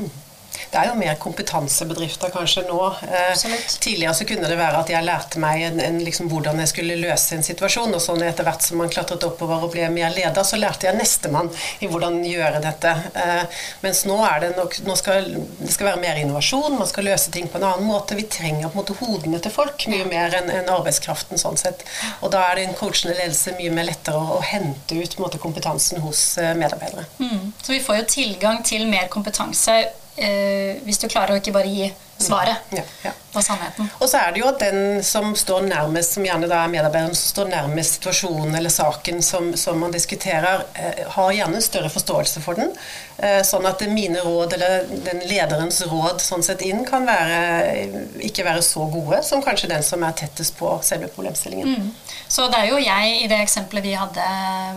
Det 0.74 0.82
er 0.82 0.90
jo 0.90 0.98
mer 0.98 1.18
kompetansebedrifter 1.22 2.32
kanskje 2.34 2.64
nå. 2.66 2.80
Eh, 3.06 3.44
tidligere 3.80 4.14
så 4.18 4.26
kunne 4.26 4.48
det 4.50 4.58
være 4.58 4.80
at 4.82 4.90
jeg 4.90 5.06
lærte 5.06 5.42
meg 5.42 5.62
en, 5.68 5.82
en, 5.84 6.00
liksom, 6.02 6.32
hvordan 6.32 6.58
jeg 6.64 6.72
skulle 6.72 6.98
løse 6.98 7.38
en 7.38 7.46
situasjon. 7.46 7.94
Og 7.94 8.02
sånn 8.02 8.24
etter 8.26 8.48
hvert 8.48 8.66
som 8.66 8.82
man 8.82 8.90
klatret 8.90 9.26
oppover 9.28 9.68
og 9.68 9.76
ble 9.76 9.86
mer 9.94 10.10
leder, 10.16 10.42
så 10.42 10.58
lærte 10.58 10.90
jeg 10.90 10.98
nestemann 10.98 11.52
i 11.78 11.90
hvordan 11.92 12.18
gjøre 12.26 12.64
dette. 12.66 12.96
Eh, 13.22 13.62
mens 13.86 14.02
nå 14.10 14.18
er 14.26 14.42
det 14.48 14.52
nok 14.58 14.80
nå 14.88 14.98
skal, 14.98 15.30
det 15.62 15.72
skal 15.78 15.92
være 15.92 16.02
mer 16.02 16.24
innovasjon, 16.24 16.80
man 16.82 16.90
skal 16.90 17.06
løse 17.12 17.30
ting 17.38 17.52
på 17.54 17.62
en 17.62 17.70
annen 17.70 17.86
måte. 17.86 18.18
Vi 18.18 18.26
trenger 18.26 18.66
på 18.70 18.74
en 18.74 18.82
måte 18.82 18.98
hodene 18.98 19.46
til 19.46 19.54
folk 19.54 19.86
mye 19.94 20.10
mer 20.10 20.34
enn 20.42 20.50
en 20.58 20.74
arbeidskraften 20.74 21.38
sånn 21.38 21.60
sett. 21.62 21.86
Og 22.26 22.34
da 22.34 22.48
er 22.50 22.58
det 22.58 22.70
en 22.72 22.78
coachende 22.82 23.14
ledelse 23.20 23.54
mye 23.62 23.78
mer 23.78 23.92
lettere 23.94 24.18
å, 24.18 24.40
å 24.40 24.46
hente 24.50 24.98
ut 24.98 25.20
måte, 25.22 25.38
kompetansen 25.44 26.02
hos 26.02 26.32
eh, 26.42 26.56
medarbeidere. 26.58 27.06
Mm. 27.22 27.52
Så 27.62 27.76
vi 27.76 27.84
får 27.84 28.02
jo 28.02 28.14
tilgang 28.18 28.66
til 28.66 28.90
mer 28.90 29.06
kompetanse 29.14 29.84
eh, 30.18 30.82
hvis 30.86 31.02
du 31.02 31.08
klarer 31.08 31.36
å 31.36 31.42
ikke 31.42 31.56
bare 31.56 31.70
gi 31.72 31.92
svaret 32.24 32.56
ja, 32.70 32.84
ja. 33.02 33.12
og 33.34 33.44
sannheten. 33.44 33.88
Og 34.00 34.08
så 34.10 34.20
er 34.22 34.34
det 34.34 34.42
jo 34.44 34.48
at 34.48 34.62
den 34.62 35.02
som 35.04 35.34
står 35.36 35.66
nærmest, 35.66 36.16
som 36.16 36.26
gjerne 36.26 36.48
da 36.48 36.62
er 36.64 36.72
medarbeideren 36.72 37.16
som 37.18 37.32
står 37.32 37.50
nærmest 37.52 37.98
situasjonen 37.98 38.56
eller 38.56 38.72
saken 38.72 39.24
som, 39.26 39.50
som 39.60 39.80
man 39.82 39.94
diskuterer, 39.94 40.64
eh, 40.78 41.04
har 41.16 41.34
gjerne 41.36 41.62
større 41.66 41.92
forståelse 41.94 42.44
for 42.46 42.60
den. 42.60 42.72
Eh, 43.18 43.42
sånn 43.48 43.68
at 43.70 43.84
mine 43.90 44.24
råd, 44.24 44.56
eller 44.58 44.88
den 45.08 45.26
lederens 45.30 45.82
råd 45.90 46.22
sånn 46.24 46.46
sett 46.46 46.64
inn, 46.66 46.86
kan 46.88 47.08
være, 47.10 47.88
ikke 48.30 48.48
være 48.48 48.64
så 48.66 48.88
gode 48.94 49.24
som 49.26 49.44
kanskje 49.44 49.72
den 49.74 49.86
som 49.86 50.04
er 50.06 50.16
tettest 50.24 50.58
på 50.60 50.72
selve 50.86 51.10
problemstillingen. 51.14 51.76
Mm. 51.76 52.20
Så 52.28 52.48
det 52.50 52.64
er 52.64 52.72
jo 52.72 52.82
jeg, 52.82 53.22
i 53.24 53.30
det 53.32 53.44
eksempelet 53.44 53.86
vi 53.86 53.98
hadde 53.98 54.28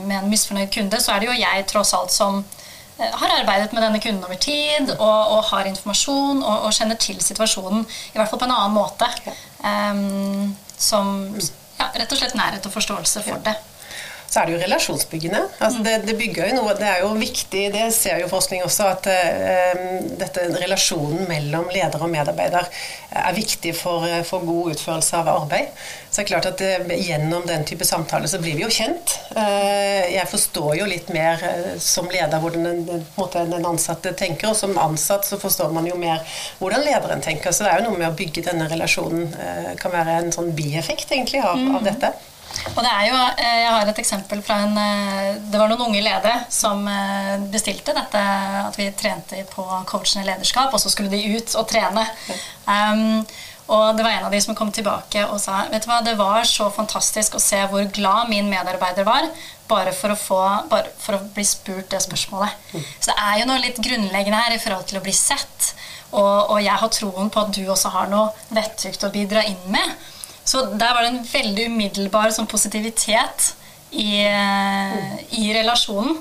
med 0.05 0.23
en 0.23 0.31
misfornøyd 0.33 0.73
kunde, 0.73 1.00
så 1.00 1.14
er 1.14 1.23
det 1.23 1.31
jo 1.31 1.40
jeg 1.40 1.69
tross 1.71 1.95
alt 1.97 2.14
som 2.14 2.45
har 2.99 3.35
arbeidet 3.38 3.73
med 3.73 3.83
denne 3.83 4.00
kunden 4.00 4.25
over 4.25 4.38
tid 4.41 4.91
og, 4.97 5.33
og 5.37 5.43
har 5.50 5.69
informasjon 5.69 6.43
og, 6.43 6.67
og, 6.67 6.73
kjenner 6.73 6.97
til 7.00 7.21
situasjonen 7.21 7.85
i 7.85 8.17
hvert 8.17 8.31
fall 8.31 8.41
på 8.41 8.49
en 8.49 8.57
annen 8.57 8.76
måte. 8.76 9.09
Um, 9.61 10.55
som 10.76 11.35
ja, 11.37 11.91
rett 11.97 12.12
og 12.12 12.21
slett 12.21 12.37
nærhet 12.37 12.67
og 12.69 12.73
forståelse 12.73 13.25
for 13.25 13.45
det 13.45 13.57
så 14.28 14.40
er 14.40 14.49
det 14.49 14.56
jo 14.56 14.62
relasjonsbyggende. 14.64 15.42
Altså 15.62 15.83
det, 15.87 15.95
det, 16.09 16.16
bygger 16.18 16.50
jo 16.50 16.59
noe, 16.59 16.75
det 16.78 16.88
er 16.88 17.02
jo 17.04 17.12
viktig, 17.18 17.62
det 17.75 17.87
ser 17.95 18.21
jo 18.23 18.30
forskning 18.30 18.64
også, 18.66 18.88
at 18.97 19.09
uh, 19.09 19.85
dette 20.18 20.49
relasjonen 20.59 21.26
mellom 21.30 21.71
leder 21.73 22.02
og 22.02 22.11
medarbeider 22.12 22.66
er 23.16 23.37
viktig 23.37 23.73
for, 23.78 24.04
for 24.28 24.45
god 24.45 24.75
utførelse 24.75 25.23
av 25.23 25.30
arbeid. 25.33 25.71
Så 26.11 26.21
det 26.21 26.25
er 26.25 26.30
klart 26.30 26.49
at 26.49 26.61
det, 26.61 26.73
eh, 26.87 27.04
Gjennom 27.06 27.45
den 27.47 27.64
type 27.68 27.85
samtaler 27.87 28.28
så 28.30 28.38
blir 28.42 28.56
vi 28.56 28.64
jo 28.64 28.71
kjent. 28.73 29.14
Uh, 29.37 30.04
jeg 30.11 30.26
forstår 30.30 30.75
jo 30.80 30.88
litt 30.90 31.11
mer 31.14 31.42
som 31.83 32.09
leder 32.11 32.40
hvordan 32.42 32.66
den, 32.88 33.02
den, 33.52 33.66
ansatte 33.68 34.12
tenker, 34.18 34.50
og 34.50 34.59
som 34.59 34.76
ansatt 34.80 35.28
så 35.28 35.38
forstår 35.40 35.75
man 35.76 35.87
jo 35.87 35.97
mer 36.00 36.25
hvordan 36.61 36.85
lederen 36.87 37.23
tenker. 37.25 37.54
Så 37.54 37.64
det 37.66 37.73
er 37.73 37.83
jo 37.83 37.90
noe 37.90 38.00
med 38.00 38.11
å 38.11 38.16
bygge 38.16 38.47
denne 38.49 38.68
relasjonen. 38.73 39.28
kan 39.80 39.92
være 39.92 40.21
en 40.21 40.33
sånn 40.35 40.54
bieffekt 40.56 41.12
egentlig 41.12 41.45
av, 41.45 41.54
av 41.54 41.83
mm. 41.83 41.85
dette. 41.87 42.16
Og 42.75 42.82
det 42.82 42.90
er 42.90 43.08
jo, 43.08 43.16
eh, 43.38 43.58
Jeg 43.62 43.73
har 43.73 43.88
et 43.88 43.99
eksempel 44.02 44.42
fra 44.44 44.61
en 44.66 44.78
eh, 44.80 45.38
Det 45.50 45.58
var 45.61 45.70
noen 45.70 45.88
unge 45.88 46.02
ledere 46.02 46.44
som 46.52 46.87
eh, 46.90 47.35
bestilte 47.52 47.94
dette 47.96 48.23
at 48.66 48.78
vi 48.78 48.90
trente 48.99 49.42
på 49.52 49.64
coachende 49.88 50.26
lederskap, 50.26 50.73
og 50.75 50.80
så 50.82 50.90
skulle 50.90 51.12
de 51.12 51.37
ut 51.37 51.54
og 51.56 51.68
trene. 51.70 52.04
Um, 52.66 53.23
og 53.66 53.96
det 53.99 54.04
var 54.06 54.14
en 54.14 54.26
av 54.28 54.35
de 54.35 54.40
som 54.42 54.54
kom 54.54 54.70
tilbake 54.75 55.25
og 55.26 55.40
sa 55.42 55.64
vet 55.73 55.82
du 55.82 55.90
hva, 55.90 55.99
det 56.06 56.14
var 56.18 56.46
så 56.46 56.68
fantastisk 56.70 57.35
å 57.35 57.42
se 57.42 57.58
hvor 57.70 57.87
glad 57.94 58.30
min 58.30 58.50
medarbeider 58.50 59.06
var 59.06 59.26
bare 59.66 59.92
for 59.96 60.14
å, 60.14 60.18
få, 60.18 60.40
bare 60.70 60.92
for 61.02 61.18
å 61.18 61.25
bli 61.35 61.44
spurt 61.46 61.90
det 61.90 62.02
spørsmålet. 62.04 62.54
Så 63.00 63.11
det 63.11 63.16
er 63.18 63.40
jo 63.40 63.49
noe 63.50 63.62
litt 63.64 63.80
grunnleggende 63.82 64.42
her 64.44 64.54
i 64.54 64.61
forhold 64.62 64.87
til 64.87 65.00
å 65.00 65.02
bli 65.02 65.14
sett. 65.16 65.73
Og, 66.12 66.52
og 66.54 66.61
jeg 66.62 66.78
har 66.78 66.92
troen 66.94 67.32
på 67.35 67.42
at 67.42 67.56
du 67.56 67.64
også 67.66 67.90
har 67.96 68.12
noe 68.12 68.30
vettugt 68.54 69.02
å 69.02 69.11
bidra 69.14 69.42
inn 69.50 69.64
med. 69.75 69.96
Så 70.47 70.62
der 70.79 70.95
var 70.95 71.03
det 71.03 71.11
en 71.11 71.25
veldig 71.26 71.67
umiddelbar 71.73 72.31
sånn 72.35 72.47
positivitet 72.50 73.53
i, 73.91 74.23
i 74.23 75.49
relasjonen. 75.57 76.17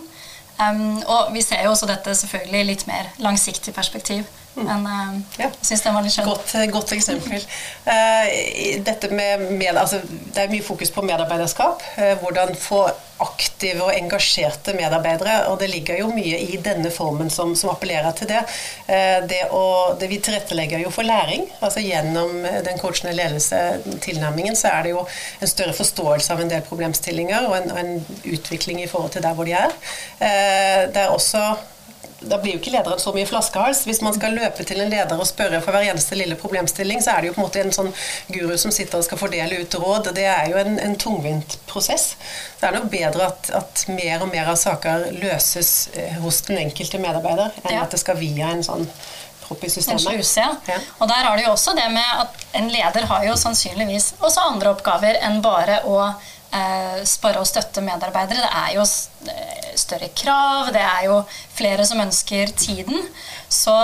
Um, 0.56 1.02
og 1.12 1.34
vi 1.36 1.42
ser 1.44 1.66
jo 1.66 1.74
også 1.74 1.88
dette 1.90 2.14
selvfølgelig 2.16 2.62
i 2.62 2.68
litt 2.70 2.86
mer 2.88 3.10
langsiktig 3.20 3.74
perspektiv. 3.76 4.24
Men 4.56 4.86
uh, 4.88 5.16
ja. 5.36 5.50
jeg 5.50 5.68
syns 5.68 5.84
den 5.84 5.96
var 5.96 6.06
litt 6.06 6.16
skjønn. 6.16 6.30
Godt, 6.30 6.54
godt 6.72 6.94
eksempel. 6.96 7.42
uh, 7.88 8.28
dette 8.88 9.10
med, 9.12 9.50
med 9.60 9.76
altså, 9.76 10.00
det 10.06 10.46
er 10.46 10.54
mye 10.54 10.64
fokus 10.66 10.94
på 10.96 11.04
medarbeiderskap. 11.06 11.84
Uh, 12.00 12.14
hvordan 12.22 12.56
få 12.60 12.86
aktive 13.24 13.80
og 13.86 13.94
engasjerte 13.96 14.74
medarbeidere. 14.76 15.46
Og 15.52 15.60
det 15.60 15.70
ligger 15.72 16.02
jo 16.02 16.10
mye 16.12 16.40
i 16.48 16.60
denne 16.64 16.92
formen 16.92 17.30
som, 17.32 17.54
som 17.56 17.72
appellerer 17.72 18.12
til 18.18 18.28
det. 18.28 18.42
det, 19.32 19.38
å, 19.56 19.96
det 19.96 20.10
vi 20.12 20.18
tilrettelegger 20.20 20.84
jo 20.84 20.92
for 20.92 21.08
læring. 21.08 21.46
altså 21.64 21.80
Gjennom 21.80 22.44
den 22.44 22.82
coachende 22.82 23.16
ledelse-tilnærmingen 23.16 24.60
så 24.60 24.74
er 24.74 24.84
det 24.84 24.92
jo 24.98 25.06
en 25.40 25.54
større 25.54 25.78
forståelse 25.78 26.36
av 26.36 26.44
en 26.44 26.52
del 26.52 26.66
problemstillinger 26.68 27.48
og 27.48 27.56
en, 27.62 27.72
og 27.72 27.80
en 27.80 28.36
utvikling 28.36 28.84
i 28.84 28.90
forhold 28.92 29.16
til 29.16 29.24
der 29.24 29.40
hvor 29.40 29.48
de 29.48 29.56
er. 29.64 29.80
det 30.20 31.06
er 31.06 31.16
også 31.16 31.46
da 32.20 32.38
blir 32.40 32.56
jo 32.56 32.60
ikke 32.62 32.72
lederen 32.74 33.00
så 33.02 33.12
mye 33.16 33.28
flaskehals. 33.28 33.84
Hvis 33.88 34.02
man 34.06 34.16
skal 34.16 34.36
løpe 34.38 34.64
til 34.68 34.80
en 34.82 34.92
leder 34.92 35.20
og 35.20 35.28
spørre 35.28 35.60
for 35.64 35.76
hver 35.76 35.90
eneste 35.92 36.18
lille 36.18 36.38
problemstilling, 36.40 37.02
så 37.04 37.16
er 37.16 37.22
det 37.22 37.32
jo 37.32 37.36
på 37.36 37.42
en 37.42 37.48
måte 37.48 37.62
en 37.62 37.76
sånn 37.76 37.92
guru 38.32 38.56
som 38.62 38.74
sitter 38.74 39.02
og 39.02 39.08
skal 39.08 39.20
fordele 39.20 39.60
ut 39.62 39.78
råd. 39.82 40.12
Det 40.16 40.26
er 40.32 40.50
jo 40.52 40.62
en, 40.62 40.80
en 40.82 40.96
tungvint 41.00 41.58
prosess. 41.70 42.14
Det 42.60 42.70
er 42.70 42.78
nok 42.78 42.90
bedre 42.94 43.30
at, 43.30 43.52
at, 43.60 43.86
mer 43.92 44.24
og 44.24 44.32
mer 44.32 44.50
av 44.54 44.58
saker 44.60 45.10
løses 45.20 45.74
eh, 45.94 46.16
hos 46.24 46.42
den 46.48 46.64
enkelte 46.64 47.02
medarbeider, 47.04 47.54
enn 47.66 47.78
ja. 47.78 47.84
at 47.86 47.94
det 47.94 48.02
skal 48.02 48.18
via 48.20 48.54
en 48.56 48.64
sånn 48.66 48.88
propp 49.46 49.66
i 49.68 49.70
systemet. 49.70 50.02
En 50.02 50.16
sluse, 50.16 50.42
ja. 50.42 50.54
ja. 50.72 50.80
Og 51.00 51.12
der 51.12 51.28
har 51.28 51.38
du 51.38 51.44
jo 51.46 51.52
også 51.54 51.76
det 51.78 51.90
med 51.94 52.24
at 52.24 52.48
en 52.58 52.72
leder 52.72 53.06
har 53.12 53.28
jo 53.28 53.36
sannsynligvis 53.38 54.16
også 54.22 54.48
andre 54.54 54.72
oppgaver 54.74 55.20
enn 55.26 55.44
bare 55.46 55.84
å 55.86 56.00
eh, 56.56 57.04
spare 57.08 57.42
og 57.42 57.50
støtte 57.50 57.84
medarbeidere. 57.86 58.44
Det 58.44 58.64
er 58.64 58.74
jo 58.78 58.86
eh, 58.86 59.72
større 59.80 60.10
krav, 60.18 60.72
det 60.76 60.84
er 60.84 61.08
jo 61.10 61.22
flere 61.56 61.86
som 61.88 62.02
ønsker 62.04 62.54
tiden. 62.58 63.08
Så 63.52 63.76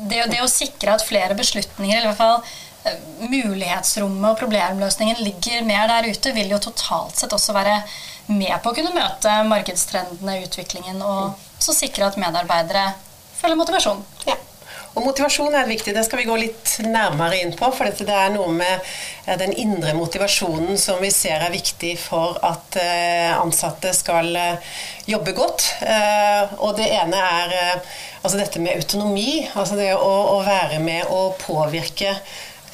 det, 0.00 0.24
det 0.32 0.42
å 0.42 0.50
sikre 0.50 0.96
at 0.96 1.06
flere 1.06 1.36
beslutninger, 1.38 1.98
eller 1.98 2.08
i 2.08 2.12
hvert 2.12 2.22
fall 2.22 2.40
eh, 2.88 3.28
mulighetsrommet 3.28 4.30
og 4.32 4.40
problemløsningen 4.40 5.22
ligger 5.24 5.68
mer 5.68 5.88
der 5.92 6.10
ute, 6.10 6.34
vil 6.36 6.56
jo 6.56 6.62
totalt 6.70 7.20
sett 7.20 7.36
også 7.36 7.56
være 7.56 7.80
med 8.32 8.56
på 8.64 8.72
å 8.72 8.76
kunne 8.76 8.94
møte 8.94 9.36
markedstrendene, 9.50 10.40
utviklingen, 10.46 11.02
og 11.04 11.36
så 11.60 11.76
sikre 11.76 12.08
at 12.08 12.20
medarbeidere 12.20 12.94
følger 13.36 13.60
motivasjon. 13.60 14.00
Ja. 14.28 14.38
Og 14.94 15.02
motivasjon 15.02 15.54
er 15.58 15.66
viktig. 15.66 15.92
Det 15.94 16.04
skal 16.06 16.20
vi 16.20 16.28
gå 16.28 16.36
litt 16.38 16.76
nærmere 16.86 17.40
inn 17.42 17.54
på. 17.58 17.70
For 17.74 17.90
det 17.90 18.14
er 18.14 18.30
noe 18.34 18.52
med 18.54 18.74
eh, 19.26 19.34
den 19.40 19.54
indre 19.58 19.94
motivasjonen 19.98 20.78
som 20.80 21.02
vi 21.02 21.10
ser 21.14 21.42
er 21.42 21.54
viktig 21.54 21.96
for 21.98 22.38
at 22.46 22.78
eh, 22.80 23.34
ansatte 23.34 23.90
skal 23.96 24.30
eh, 24.38 24.72
jobbe 25.10 25.34
godt. 25.36 25.66
Og 26.62 26.78
det 26.78 26.86
ene 26.94 27.18
er 27.20 27.54
altså 28.22 28.38
dette 28.38 28.62
med 28.62 28.78
autonomi. 28.78 29.44
Altså 29.52 29.76
det 29.78 29.90
å, 29.98 30.14
å 30.38 30.40
være 30.46 30.80
med 30.84 31.10
å 31.12 31.26
påvirke 31.42 32.14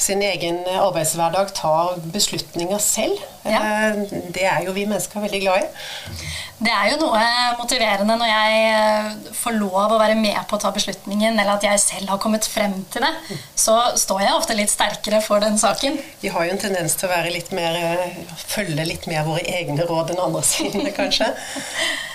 sin 0.00 0.22
egen 0.24 0.62
arbeidshverdag, 0.70 1.50
ta 1.56 1.72
beslutninger 2.14 2.78
selv. 2.80 3.18
Ja. 3.44 3.90
Det 4.32 4.46
er 4.48 4.62
jo 4.64 4.72
vi 4.76 4.86
mennesker 4.88 5.26
veldig 5.26 5.42
glad 5.42 5.66
i. 5.66 6.30
Det 6.60 6.68
er 6.68 6.90
jo 6.92 6.96
noe 7.00 7.20
motiverende 7.56 8.18
når 8.20 8.28
jeg 8.28 8.64
eh, 8.68 9.12
får 9.32 9.54
lov 9.56 9.94
å 9.94 10.00
være 10.00 10.16
med 10.18 10.36
på 10.48 10.58
å 10.58 10.60
ta 10.60 10.68
beslutningen, 10.74 11.32
eller 11.32 11.54
at 11.54 11.64
jeg 11.64 11.80
selv 11.80 12.12
har 12.12 12.20
kommet 12.20 12.44
frem 12.44 12.74
til 12.92 13.04
det. 13.06 13.38
Så 13.56 13.76
står 13.96 14.26
jeg 14.26 14.34
ofte 14.36 14.56
litt 14.58 14.72
sterkere 14.72 15.22
for 15.24 15.40
den 15.40 15.56
saken. 15.60 15.96
Vi 16.20 16.28
har 16.32 16.44
jo 16.44 16.52
en 16.52 16.60
tendens 16.60 16.98
til 17.00 17.08
å 17.08 17.12
være 17.14 17.32
litt 17.32 17.48
mer, 17.56 17.78
eh, 17.80 18.18
følge 18.44 18.84
litt 18.84 19.08
mer 19.08 19.24
våre 19.24 19.44
egne 19.48 19.86
råd 19.88 20.12
enn 20.12 20.20
andre 20.26 20.44
sine, 20.50 20.92
kanskje. 20.96 21.30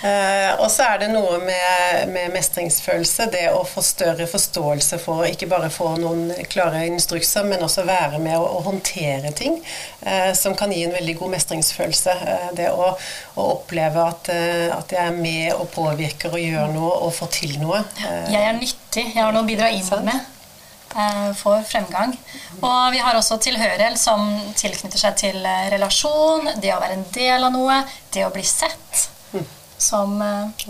eh, 0.06 0.52
og 0.60 0.70
så 0.70 0.92
er 0.92 1.02
det 1.02 1.10
noe 1.10 1.40
med, 1.42 2.14
med, 2.14 2.30
mestringsfølelse. 2.36 3.26
Det 3.34 3.48
å 3.50 3.64
få 3.66 3.82
større 3.82 4.30
forståelse 4.30 5.00
for 5.02 5.26
ikke 5.26 5.50
bare 5.50 5.72
få 5.74 5.96
noen 5.98 6.30
klare 6.52 6.84
instrukser, 6.86 7.50
men 7.50 7.66
også 7.66 7.82
være 7.88 8.22
med 8.22 8.38
å, 8.38 8.46
å 8.60 8.62
håndtere 8.70 9.34
ting 9.34 9.58
eh, 10.06 10.30
som 10.38 10.54
kan 10.54 10.70
gi 10.70 10.86
en 10.86 10.94
veldig 10.94 11.18
god 11.18 11.34
mestringsfølelse. 11.34 12.18
Eh, 12.30 12.48
det 12.62 12.70
å, 12.70 12.94
å 13.36 13.50
oppleve 13.56 14.02
at 14.02 14.26
Eh, 14.36 14.76
at 14.76 14.92
jeg 14.92 15.02
er 15.02 15.16
med 15.16 15.52
og 15.54 15.68
påvirker 15.74 16.34
og 16.34 16.42
gjør 16.42 16.72
noe 16.74 16.94
og 17.06 17.12
får 17.16 17.32
til 17.40 17.58
noe. 17.62 17.82
Jeg 18.02 18.42
er 18.42 18.56
nyttig. 18.56 19.04
Jeg 19.12 19.20
har 19.20 19.34
noe 19.34 19.44
å 19.44 19.48
bidra 19.48 19.70
inn 19.72 19.86
med. 20.06 20.32
For 21.36 21.60
fremgang. 21.66 22.14
Og 22.64 22.78
vi 22.94 23.02
har 23.04 23.18
også 23.18 23.36
tilhørighet 23.44 23.98
som 24.00 24.30
tilknytter 24.56 25.00
seg 25.00 25.18
til 25.20 25.42
eh, 25.44 25.66
relasjon, 25.74 26.48
det 26.62 26.72
å 26.72 26.80
være 26.80 26.96
en 26.96 27.04
del 27.12 27.44
av 27.44 27.52
noe, 27.52 27.82
det 28.14 28.24
å 28.24 28.32
bli 28.32 28.44
sett. 28.46 29.10
Som, 29.76 30.14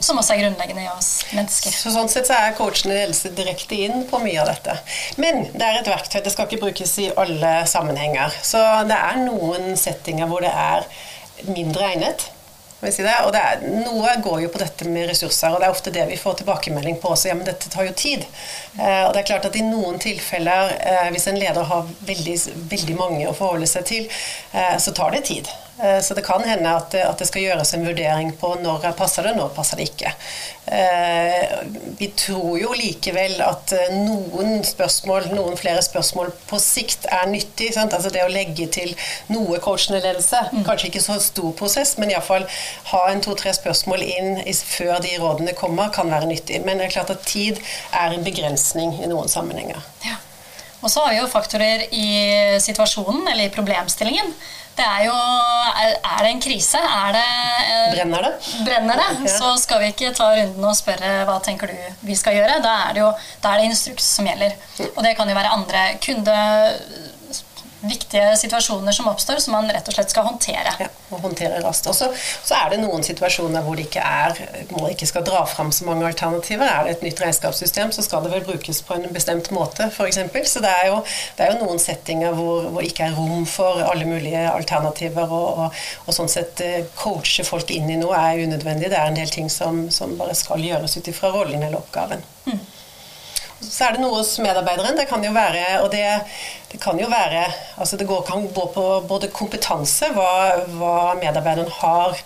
som, 0.01 0.19
også 0.19 0.35
er 0.35 0.41
grunnleggende 0.41 0.83
i 0.83 0.89
oss 0.91 1.21
mennesker. 1.31 1.71
Så 1.71 1.93
Sånn 1.95 2.09
sett 2.11 2.27
så 2.27 2.35
er 2.35 2.57
coachen 2.59 2.91
ledelse 2.91 3.31
direkte 3.39 3.79
inn 3.87 4.03
på 4.11 4.19
mye 4.19 4.41
av 4.43 4.51
dette. 4.51 4.75
Men 5.23 5.45
det 5.53 5.63
er 5.63 5.79
et 5.79 5.91
verktøy. 5.93 6.19
Det 6.25 6.33
skal 6.35 6.51
ikke 6.51 6.65
brukes 6.65 6.97
i 7.05 7.13
alle 7.15 7.53
sammenhenger. 7.71 8.35
Så 8.43 8.59
det 8.91 8.99
er 8.99 9.23
noen 9.23 9.79
settinger 9.79 10.27
hvor 10.27 10.43
det 10.43 10.51
er 10.51 10.91
mindre 11.47 11.87
egnet. 11.93 12.27
Si 12.77 13.03
og 13.03 13.33
er, 13.35 13.63
noe 13.87 14.11
går 14.21 14.43
jo 14.43 14.49
på 14.53 14.61
dette 14.61 14.85
med 14.93 15.09
ressurser, 15.09 15.55
og 15.55 15.63
det 15.63 15.67
er 15.69 15.73
ofte 15.73 15.93
det 15.95 16.05
vi 16.11 16.19
får 16.21 16.43
tilbakemelding 16.43 16.99
på 17.01 17.15
også. 17.15 17.31
Ja, 17.31 17.37
men 17.39 17.49
dette 17.49 17.71
tar 17.73 17.87
jo 17.89 17.95
tid. 17.97 18.27
Eh, 18.77 19.05
og 19.07 19.15
det 19.15 19.23
er 19.23 19.29
klart 19.33 19.49
at 19.49 19.57
i 19.57 19.65
noen 19.65 19.97
tilfeller, 20.03 20.75
eh, 20.77 21.07
hvis 21.15 21.25
en 21.31 21.41
leder 21.41 21.65
har 21.71 21.89
veldig, 22.05 22.37
veldig 22.69 22.99
mange 22.99 23.25
å 23.31 23.35
forholde 23.37 23.71
seg 23.71 23.89
til, 23.89 24.11
eh, 24.53 24.77
så 24.77 24.93
tar 24.93 25.17
det 25.17 25.25
tid. 25.31 25.49
Eh, 25.83 26.01
så 26.01 26.15
det 26.15 26.23
kan 26.23 26.45
hende 26.45 26.71
at 26.73 26.91
det, 26.91 27.03
at 27.05 27.19
det, 27.21 27.27
skal 27.29 27.43
gjøres 27.43 27.75
en 27.77 27.85
vurdering 27.85 28.31
på 28.41 28.55
når 28.63 28.87
passer 28.97 29.27
det, 29.29 29.35
når 29.37 29.53
passer 29.57 29.77
det 29.77 29.91
ikke. 29.91 30.13
Eh, 30.73 31.43
vi 31.99 32.09
tror 32.17 32.57
jo 32.59 32.73
likevel 32.77 33.37
at 33.45 33.75
eh, 33.77 33.93
noen 33.93 34.65
spørsmål, 34.65 35.29
noen 35.37 35.59
flere 35.61 35.83
spørsmål 35.85 36.33
på 36.49 36.61
sikt 36.63 37.07
er 37.13 37.29
nyttig. 37.31 37.75
Sant? 37.77 37.95
Altså 37.97 38.13
det 38.15 38.25
å 38.25 38.33
legge 38.33 38.71
til 38.73 38.95
noe 39.29 39.61
coachende 39.61 40.01
ledelse, 40.01 40.47
mm. 40.53 40.65
kanskje 40.67 40.91
ikke 40.91 41.05
så 41.05 41.19
stor 41.23 41.53
prosess, 41.59 41.97
men 42.01 42.15
iallfall 42.15 42.49
ha 42.93 43.05
en 43.13 43.25
to-tre 43.25 43.53
spørsmål 43.57 44.05
inn 44.07 44.41
før 44.67 44.97
de 45.05 45.17
rådene 45.21 45.57
kommer, 45.59 45.93
kan 45.93 46.09
være 46.11 46.31
nyttig. 46.31 46.63
Men 46.65 46.81
det 46.81 46.89
er 46.89 46.97
klart 46.99 47.13
at 47.13 47.27
tid 47.29 47.61
er 47.93 48.17
en 48.17 48.25
begrensning 48.25 48.97
i 49.03 49.11
noen 49.11 49.29
sammenhenger. 49.29 49.85
Ja. 50.07 50.17
Og 50.85 50.91
så 50.93 51.03
har 51.03 51.13
vi 51.13 51.19
jo 51.19 51.29
faktorer 51.29 51.89
i 51.91 52.07
situasjonen, 52.63 53.27
eller 53.27 53.49
i 53.49 53.53
problemstillingen. 53.53 54.33
Det 54.77 54.85
er 54.85 55.07
jo 55.07 55.15
Er 55.15 56.19
det 56.23 56.31
en 56.31 56.43
krise? 56.45 56.79
Er 56.79 57.15
det 57.17 57.25
eh, 57.25 57.87
Brenner 57.95 58.27
det? 58.27 58.33
Brenner 58.67 59.01
det, 59.01 59.09
ja. 59.25 59.33
Så 59.39 59.55
skal 59.63 59.81
vi 59.83 59.91
ikke 59.95 60.13
ta 60.17 60.31
runden 60.37 60.69
og 60.69 60.77
spørre 60.77 61.13
hva 61.29 61.39
tenker 61.45 61.73
du 61.73 62.07
vi 62.07 62.17
skal 62.19 62.37
gjøre. 62.37 62.61
Da 62.65 62.75
er 62.89 62.97
det 62.97 63.05
jo 63.05 63.11
da 63.43 63.55
er 63.55 63.63
det 63.63 63.71
instruks 63.73 64.09
som 64.19 64.29
gjelder. 64.29 64.57
Og 64.95 65.03
det 65.07 65.17
kan 65.19 65.29
jo 65.29 65.39
være 65.39 65.55
andre 65.57 65.85
kunde 66.05 66.37
viktige 67.81 68.37
situasjoner 68.37 68.93
som 68.93 69.09
oppstår, 69.11 69.41
som 69.43 69.55
man 69.57 69.69
rett 69.71 69.89
og 69.89 69.97
slett 69.97 70.13
skal 70.13 70.27
håndtere. 70.27 70.73
Ja, 70.81 70.89
og 71.11 71.23
håndtere 71.25 71.61
raskt. 71.65 71.89
Og 71.91 71.97
så, 71.97 72.09
er 72.57 72.71
det 72.73 72.81
noen 72.81 73.05
situasjoner 73.07 73.65
hvor 73.65 73.77
det 73.79 73.87
ikke 73.89 74.03
er, 74.03 74.41
man 74.73 74.89
ikke 74.91 75.09
skal 75.09 75.25
dra 75.27 75.43
fram 75.49 75.73
så 75.75 75.87
mange 75.89 76.07
alternativer. 76.09 76.67
Er 76.67 76.87
det 76.87 76.97
et 76.97 77.07
nytt 77.07 77.23
regnskapssystem, 77.23 77.93
så 77.95 78.05
skal 78.07 78.25
det 78.25 78.33
vel 78.35 78.47
brukes 78.47 78.81
på 78.87 78.97
en 78.97 79.09
bestemt 79.15 79.51
måte, 79.55 79.91
f.eks. 79.91 80.23
Så 80.51 80.63
det 80.65 80.73
er, 80.73 80.87
jo, 80.93 81.03
det 81.37 81.47
er, 81.47 81.53
jo, 81.53 81.67
noen 81.67 81.83
settinger 81.83 82.37
hvor, 82.37 82.71
det 82.79 82.91
ikke 82.91 83.11
er 83.11 83.19
rom 83.19 83.45
for 83.51 83.83
alle 83.85 84.09
mulige 84.09 84.47
alternativer. 84.51 85.29
Og, 85.29 85.67
og, 85.67 85.83
og 86.07 86.17
sånn 86.17 86.33
sett 86.33 86.63
eh, 86.65 86.87
coache 86.97 87.45
folk 87.47 87.71
inn 87.75 87.91
i 87.93 88.01
noe 88.01 88.17
er 88.17 88.47
unødvendig. 88.47 88.91
Det 88.93 89.01
er 89.01 89.13
en 89.13 89.21
del 89.21 89.33
ting 89.33 89.53
som, 89.53 89.87
som 89.95 90.17
bare 90.19 90.37
skal 90.39 90.65
gjøres 90.65 90.99
ut 90.99 91.13
ifra 91.13 91.35
rollen 91.35 91.63
eller 91.63 91.81
oppgaven. 91.83 92.25
Mm. 92.47 92.65
Så 93.61 93.87
er 93.87 93.97
det 93.97 94.03
noe 94.03 94.19
hos 94.19 94.35
medarbeideren. 94.43 94.99
Det 94.99 95.07
kan 95.09 95.25
jo 95.25 95.33
være 95.35 95.81
og 95.81 95.89
det, 95.95 96.05
det 96.73 96.81
kan 96.83 96.99
jo 97.01 97.09
være 97.09 97.47
altså 97.77 97.97
Det 97.97 98.09
går, 98.09 98.23
kan 98.29 98.49
gå 98.53 98.67
på 98.75 98.85
både 99.09 99.33
kompetanse, 99.33 100.11
hva, 100.17 100.29
hva, 100.77 100.99
medarbeideren 101.21 101.73
har 101.81 102.21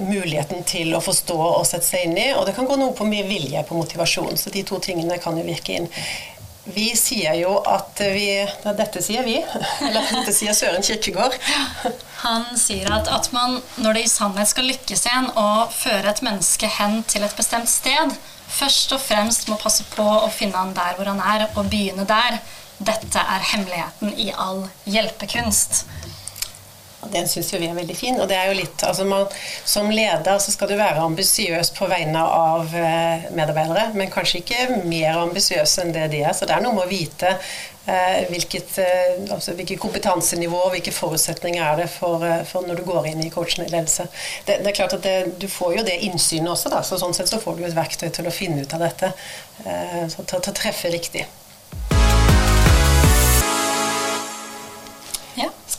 muligheten 0.00 0.62
til 0.64 0.94
å 0.94 1.02
forstå 1.02 1.36
og 1.36 1.66
sette 1.66 1.88
seg 1.88 2.06
inn 2.06 2.18
i, 2.20 2.28
og 2.38 2.44
det 2.46 2.54
kan 2.54 2.68
gå 2.68 2.76
noe 2.78 2.94
på 2.96 3.06
mye 3.08 3.26
vilje, 3.26 3.62
på 3.66 3.74
motivasjon. 3.74 4.38
Så 4.38 4.52
de 4.54 4.62
to 4.66 4.78
tingene 4.82 5.18
kan 5.22 5.36
jo 5.38 5.44
virke 5.44 5.80
inn. 5.80 5.88
Vi 6.64 6.90
sier 6.96 7.38
jo 7.40 7.54
at 7.64 8.00
vi 8.12 8.26
Dette 8.76 9.00
sier 9.02 9.24
vi, 9.24 9.38
eller 9.86 10.10
dette 10.12 10.34
sier 10.36 10.56
Søren 10.56 10.84
Kirkegård. 10.84 11.36
Han 12.20 12.44
sier 12.60 12.90
at, 12.92 13.08
at 13.08 13.30
man, 13.32 13.60
når 13.80 13.96
det 13.96 14.04
i 14.04 14.12
sannhet 14.12 14.50
skal 14.50 14.68
lykkes 14.68 15.06
igjen 15.08 15.30
å 15.40 15.46
føre 15.72 16.12
et 16.12 16.20
menneske 16.26 16.68
hen 16.76 17.00
til 17.08 17.24
et 17.24 17.36
bestemt 17.36 17.70
sted, 17.70 18.12
først 18.50 18.92
og 18.92 19.00
fremst 19.00 19.48
må 19.48 19.56
passe 19.62 19.86
på 19.94 20.04
å 20.04 20.28
finne 20.34 20.58
han 20.58 20.74
der 20.76 20.98
hvor 20.98 21.08
han 21.08 21.22
er, 21.24 21.48
og 21.54 21.70
begynne 21.72 22.04
der. 22.08 22.40
Dette 22.80 23.20
er 23.20 23.48
hemmeligheten 23.54 24.14
i 24.20 24.30
all 24.32 24.66
hjelpekunst. 24.88 25.84
Den 27.08 27.28
syns 27.28 27.48
vi 27.54 27.64
er 27.64 27.74
veldig 27.76 27.96
fin. 27.96 28.20
Og 28.20 28.28
det 28.28 28.36
er 28.36 28.50
jo 28.50 28.58
litt 28.58 28.84
altså 28.84 29.06
man, 29.08 29.26
Som 29.64 29.90
leder 29.90 30.38
så 30.38 30.52
skal 30.52 30.68
du 30.68 30.76
være 30.76 31.00
ambisiøs 31.06 31.72
på 31.78 31.88
vegne 31.90 32.20
av 32.20 32.74
eh, 32.76 33.26
medarbeidere, 33.36 33.90
men 33.96 34.12
kanskje 34.12 34.42
ikke 34.42 34.80
mer 34.84 35.22
ambisiøs 35.24 35.78
enn 35.82 35.94
det 35.96 36.10
de 36.12 36.24
er. 36.24 36.34
Så 36.36 36.48
det 36.48 36.56
er 36.56 36.64
noe 36.64 36.76
med 36.76 36.84
å 36.84 36.90
vite 36.90 37.32
eh, 37.86 38.28
hvilket, 38.28 38.78
eh, 38.78 39.32
altså, 39.32 39.54
hvilket 39.56 39.80
kompetansenivå 39.80 40.60
og 40.66 40.74
hvilke 40.74 40.94
forutsetninger 40.94 41.64
er 41.64 41.82
det 41.82 41.88
for, 41.92 42.24
eh, 42.26 42.44
for, 42.48 42.66
når 42.68 42.80
du 42.80 42.86
går 42.88 43.10
inn 43.12 43.24
i 43.24 43.32
coachende 43.32 43.70
ledelse. 43.70 44.08
Det, 44.46 44.60
det, 44.60 44.72
er 44.72 44.78
klart 44.82 44.98
at 44.98 45.06
det, 45.06 45.40
Du 45.40 45.48
får 45.48 45.78
jo 45.78 45.86
det 45.86 46.00
innsynet 46.06 46.52
også, 46.52 46.72
da, 46.72 46.84
så 46.86 47.00
sånn 47.00 47.16
sett 47.16 47.32
så 47.32 47.40
får 47.42 47.58
du 47.58 47.66
et 47.68 47.76
verktøy 47.76 48.10
til 48.12 48.28
å 48.28 48.34
finne 48.34 48.62
ut 48.62 48.76
av 48.76 48.84
dette. 48.86 49.12
Eh, 49.64 50.06
til 50.20 50.40
å 50.40 50.58
treffe 50.60 50.92
riktig. 50.92 51.26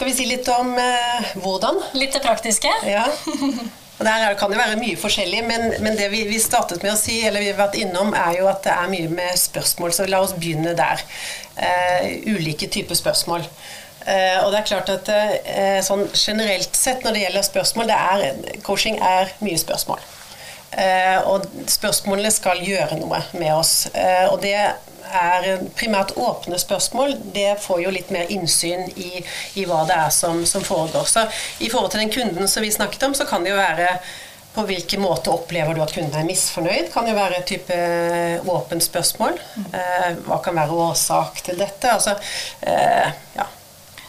Skal 0.02 0.10
vi 0.10 0.18
si 0.18 0.24
litt 0.26 0.48
om 0.50 0.72
eh, 0.82 1.26
hvordan? 1.44 1.76
Litt 1.94 2.16
det 2.16 2.24
praktiske? 2.24 2.70
Ja. 2.90 3.04
Og 4.00 4.08
Der 4.08 4.34
kan 4.34 4.50
det 4.50 4.58
være 4.58 4.80
mye 4.80 4.98
forskjellig, 4.98 5.44
men, 5.46 5.76
men, 5.86 5.94
det 5.94 6.08
vi, 6.10 6.24
vi, 6.26 6.40
startet 6.42 6.82
med 6.82 6.96
å 6.96 6.98
si, 6.98 7.20
eller 7.22 7.44
vi 7.44 7.52
har 7.52 7.60
vært 7.60 7.78
innom, 7.78 8.10
er 8.18 8.40
jo 8.40 8.48
at 8.50 8.64
det 8.66 8.74
er 8.74 8.90
mye 8.90 9.12
med 9.14 9.38
spørsmål. 9.38 9.94
Så 9.94 10.08
la 10.10 10.24
oss 10.26 10.34
begynne 10.34 10.74
der. 10.74 11.04
Eh, 11.54 12.08
ulike 12.34 12.66
typer 12.74 12.98
spørsmål. 12.98 13.46
Eh, 14.08 14.40
og 14.42 14.50
det 14.50 14.64
er 14.64 14.68
klart 14.72 14.90
at 14.90 15.14
eh, 15.14 15.78
sånn 15.86 16.08
generelt 16.18 16.82
sett 16.82 17.06
når 17.06 17.14
det 17.20 17.26
gjelder 17.28 17.50
spørsmål, 17.52 17.94
det 17.94 18.00
er, 18.02 18.58
coaching 18.66 18.98
er 19.06 19.30
mye 19.46 19.62
spørsmål. 19.62 20.02
Eh, 20.82 21.20
og 21.30 21.46
spørsmålene 21.70 22.34
skal 22.34 22.66
gjøre 22.66 22.98
noe 23.04 23.22
med 23.38 23.54
oss. 23.54 23.86
Eh, 23.94 24.26
og 24.34 24.42
det 24.42 24.58
er 25.20 25.64
primært 25.78 26.16
åpne 26.18 26.60
spørsmål, 26.62 27.16
det 27.36 27.56
får 27.64 27.84
jo 27.84 27.94
litt 27.94 28.12
mer 28.14 28.32
innsyn 28.34 28.88
i, 28.96 29.24
i 29.60 29.68
hva 29.70 29.84
det 29.90 29.98
er 29.98 30.12
som, 30.16 30.44
som, 30.46 30.64
foregår. 30.66 31.08
Så 31.10 31.26
I 31.60 31.70
forhold 31.70 31.94
til 31.94 32.04
den 32.04 32.14
kunden 32.14 32.52
som 32.52 32.66
vi 32.66 32.72
snakket 32.74 33.08
om, 33.08 33.16
så 33.18 33.28
kan 33.30 33.44
det 33.44 33.54
jo 33.54 33.60
være 33.60 33.96
på 34.52 34.66
hvilken 34.68 35.00
måte 35.00 35.32
opplever 35.32 35.76
du 35.76 35.82
at 35.84 35.94
kunden 35.96 36.18
er 36.20 36.28
misfornøyd? 36.28 36.92
Kan 36.92 37.08
jo 37.08 37.16
være 37.16 37.40
et 37.40 37.48
type 37.48 37.72
eh, 37.76 38.50
åpent 38.52 38.84
spørsmål. 38.84 39.40
Eh, 39.72 40.10
hva 40.28 40.42
kan 40.44 40.58
være 40.60 40.76
årsak 40.90 41.40
til 41.46 41.60
dette? 41.62 41.92
Altså, 41.92 42.18
eh, 42.68 43.12
ja. 43.38 43.48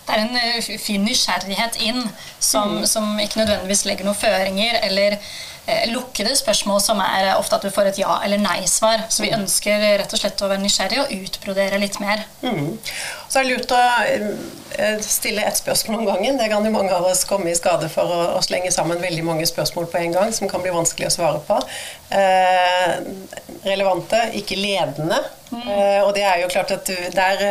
Det 0.03 0.17
er 0.17 0.25
en 0.27 0.81
fin 0.83 1.05
nysgjerrighet 1.07 1.79
inn 1.87 2.01
som, 2.43 2.81
mm. 2.81 2.87
som 2.91 3.07
ikke 3.23 3.39
nødvendigvis 3.39 3.85
legger 3.87 4.09
noen 4.09 4.19
føringer 4.19 4.81
eller 4.83 5.15
lukkede 5.93 6.35
spørsmål 6.35 6.81
som 6.83 6.99
er 7.05 7.29
ofte 7.37 7.55
at 7.55 7.63
du 7.63 7.71
får 7.71 7.93
et 7.93 7.99
ja- 8.03 8.19
eller 8.25 8.41
nei-svar. 8.43 9.05
Så 9.09 9.23
vi 9.23 9.31
mm. 9.31 9.43
ønsker 9.43 9.85
rett 10.01 10.15
og 10.15 10.19
slett 10.19 10.43
å 10.43 10.49
være 10.51 10.63
nysgjerrig 10.63 10.99
og 11.05 11.13
utbrodere 11.15 11.79
litt 11.79 11.99
mer. 12.03 12.25
Mm. 12.43 12.79
Så 13.29 13.39
er 13.39 13.47
det 13.47 13.53
lurt 13.53 13.75
å 13.77 13.83
eh, 14.09 14.97
stille 15.07 15.45
ett 15.47 15.61
spørsmål 15.61 16.01
om 16.01 16.09
gangen. 16.11 16.41
Det 16.41 16.49
kan 16.51 16.67
jo 16.67 16.75
mange 16.75 16.95
av 16.97 17.07
oss 17.07 17.23
komme 17.29 17.53
i 17.53 17.59
skade 17.59 17.91
for 17.93 18.11
å, 18.11 18.25
å, 18.39 18.43
slenge 18.43 18.73
sammen 18.75 19.01
veldig 19.03 19.23
mange 19.27 19.47
spørsmål 19.47 19.87
på 19.93 20.03
en 20.03 20.17
gang, 20.19 20.35
som 20.35 20.51
kan 20.51 20.65
bli 20.65 20.75
vanskelig 20.75 21.13
å 21.13 21.15
svare 21.15 21.45
på. 21.47 21.61
Eh, 22.11 22.99
relevante, 23.69 24.25
ikke 24.43 24.59
ledende. 24.59 25.23
Mm. 25.53 25.69
Uh, 25.69 26.01
og 26.07 26.13
det 26.17 26.25
er 26.25 26.41
jo 26.43 26.51
klart 26.53 26.73
at 26.75 26.89
du, 26.89 26.97
der 27.13 27.43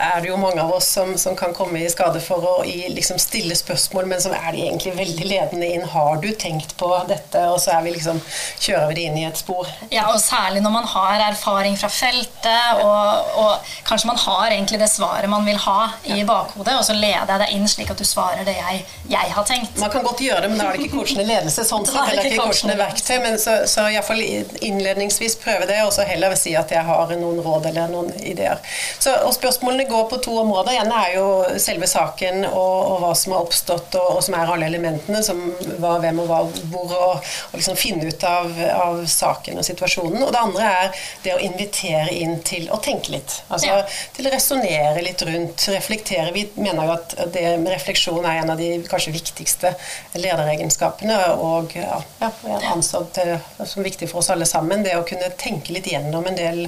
er 0.00 0.20
det 0.22 0.30
jo 0.30 0.38
mange 0.40 0.62
av 0.62 0.72
oss 0.72 0.88
som, 0.94 1.16
som 1.18 1.36
kan 1.36 1.54
komme 1.56 1.82
i 1.82 1.90
skade 1.90 2.22
for 2.22 2.46
å 2.46 2.54
i, 2.64 2.88
liksom 2.94 3.18
stille 3.20 3.56
spørsmål, 3.58 4.08
men 4.10 4.22
som 4.22 4.34
er 4.36 4.52
de 4.54 4.64
egentlig 4.66 4.94
veldig 4.96 5.26
ledende 5.26 5.68
inn. 5.74 5.86
Har 5.90 6.20
du 6.22 6.30
tenkt 6.32 6.76
på 6.80 6.90
dette? 7.10 7.42
Og 7.50 7.58
så 7.62 7.74
er 7.76 7.84
vi 7.86 7.94
liksom, 7.96 8.20
kjører 8.62 8.88
vi 8.90 8.98
det 9.00 9.06
inn 9.10 9.18
i 9.20 9.26
et 9.28 9.40
spor. 9.40 9.68
Ja, 9.92 10.08
og 10.12 10.20
særlig 10.22 10.62
når 10.64 10.74
man 10.78 10.88
har 10.94 11.26
erfaring 11.30 11.76
fra 11.80 11.90
feltet, 11.92 12.84
og, 12.84 13.34
og 13.42 13.74
kanskje 13.88 14.10
man 14.10 14.20
har 14.20 14.54
egentlig 14.54 14.80
det 14.80 14.90
svaret 14.92 15.30
man 15.30 15.46
vil 15.46 15.58
ha 15.66 15.90
i 16.04 16.22
bakhodet, 16.26 16.76
og 16.76 16.86
så 16.86 16.96
leder 16.96 17.34
jeg 17.34 17.42
deg 17.42 17.54
inn 17.56 17.68
slik 17.70 17.90
at 17.92 18.00
du 18.00 18.06
svarer 18.06 18.46
det 18.46 18.56
jeg, 18.56 18.84
jeg, 19.10 19.32
har 19.34 19.46
tenkt. 19.48 19.76
Man 19.80 19.92
kan 19.92 20.06
godt 20.06 20.22
gjøre 20.24 20.44
det, 20.44 20.52
men 20.52 20.62
da 20.62 20.70
er 20.70 20.78
det 20.78 20.86
ikke 20.86 21.00
coachende 21.00 21.26
ledelse, 21.28 21.66
sånn 21.66 21.86
sett, 21.88 22.00
heller 22.12 22.30
ikke 22.30 22.44
coachende 22.44 22.78
verktøy. 22.80 23.16
Men 23.24 23.38
så, 23.42 23.60
så 23.70 23.88
iallfall 23.90 24.22
innledningsvis 24.22 25.38
prøve 25.42 25.68
det, 25.70 25.80
og 25.86 25.92
så 25.96 26.06
heller 26.08 26.36
si 26.38 26.54
at 26.58 26.72
jeg 26.72 26.86
har 26.86 27.14
noen 27.20 27.39
råd 27.44 27.70
eller 27.70 27.90
noen 27.92 28.10
ideer. 28.20 28.60
Så, 28.98 29.14
og 29.24 29.34
Spørsmålene 29.36 29.88
går 29.88 30.06
på 30.10 30.20
to 30.24 30.36
områder. 30.42 30.78
En 30.80 30.92
er 30.94 31.14
jo 31.16 31.26
selve 31.62 31.88
saken 31.90 32.44
og, 32.48 32.76
og 32.92 32.96
hva 33.04 33.12
som 33.18 33.34
har 33.34 33.46
oppstått, 33.46 33.96
og, 33.98 34.16
og, 34.16 34.22
som 34.24 34.36
er 34.38 34.52
alle 34.54 34.68
elementene. 34.70 35.22
som 35.24 35.40
hva, 35.80 35.96
hvem 36.02 36.20
og 36.22 36.30
hva, 36.30 36.40
hvor, 36.72 36.94
og, 36.96 37.30
og 37.50 37.58
liksom 37.58 37.78
finne 37.78 38.08
ut 38.08 38.26
av, 38.26 38.50
av, 38.74 39.02
saken 39.10 39.60
og 39.60 39.66
situasjonen. 39.66 40.20
Og 40.22 40.32
det 40.34 40.42
andre 40.42 40.70
er 40.84 41.04
det 41.24 41.34
å 41.36 41.42
invitere 41.44 42.14
inn 42.14 42.38
til 42.46 42.68
å 42.72 42.80
tenke 42.82 43.14
litt. 43.14 43.40
Altså 43.48 43.70
ja. 43.70 43.80
til 44.16 44.28
å 44.28 44.34
resonnere 44.34 45.04
litt 45.04 45.24
rundt, 45.26 45.66
reflektere. 45.72 46.34
Vi 46.36 46.46
mener 46.60 46.88
jo 46.88 46.96
at 46.96 47.16
det 47.34 47.46
med 47.62 47.72
refleksjon 47.74 48.24
er 48.24 48.42
en 48.42 48.54
av 48.54 48.60
de 48.60 48.72
kanskje 48.88 49.14
viktigste 49.14 49.74
lederegenskapene, 50.18 51.18
og 51.40 51.74
ja, 51.76 52.00
ja, 52.20 52.30
ansatt 52.72 53.18
som 53.64 53.84
viktig 53.86 54.10
for 54.10 54.22
oss 54.22 54.30
alle 54.32 54.48
sammen. 54.48 54.84
Det 54.84 54.96
å 54.98 55.06
kunne 55.06 55.30
tenke 55.40 55.74
litt 55.74 55.88
gjennom 55.90 56.26
en 56.26 56.38
del 56.38 56.66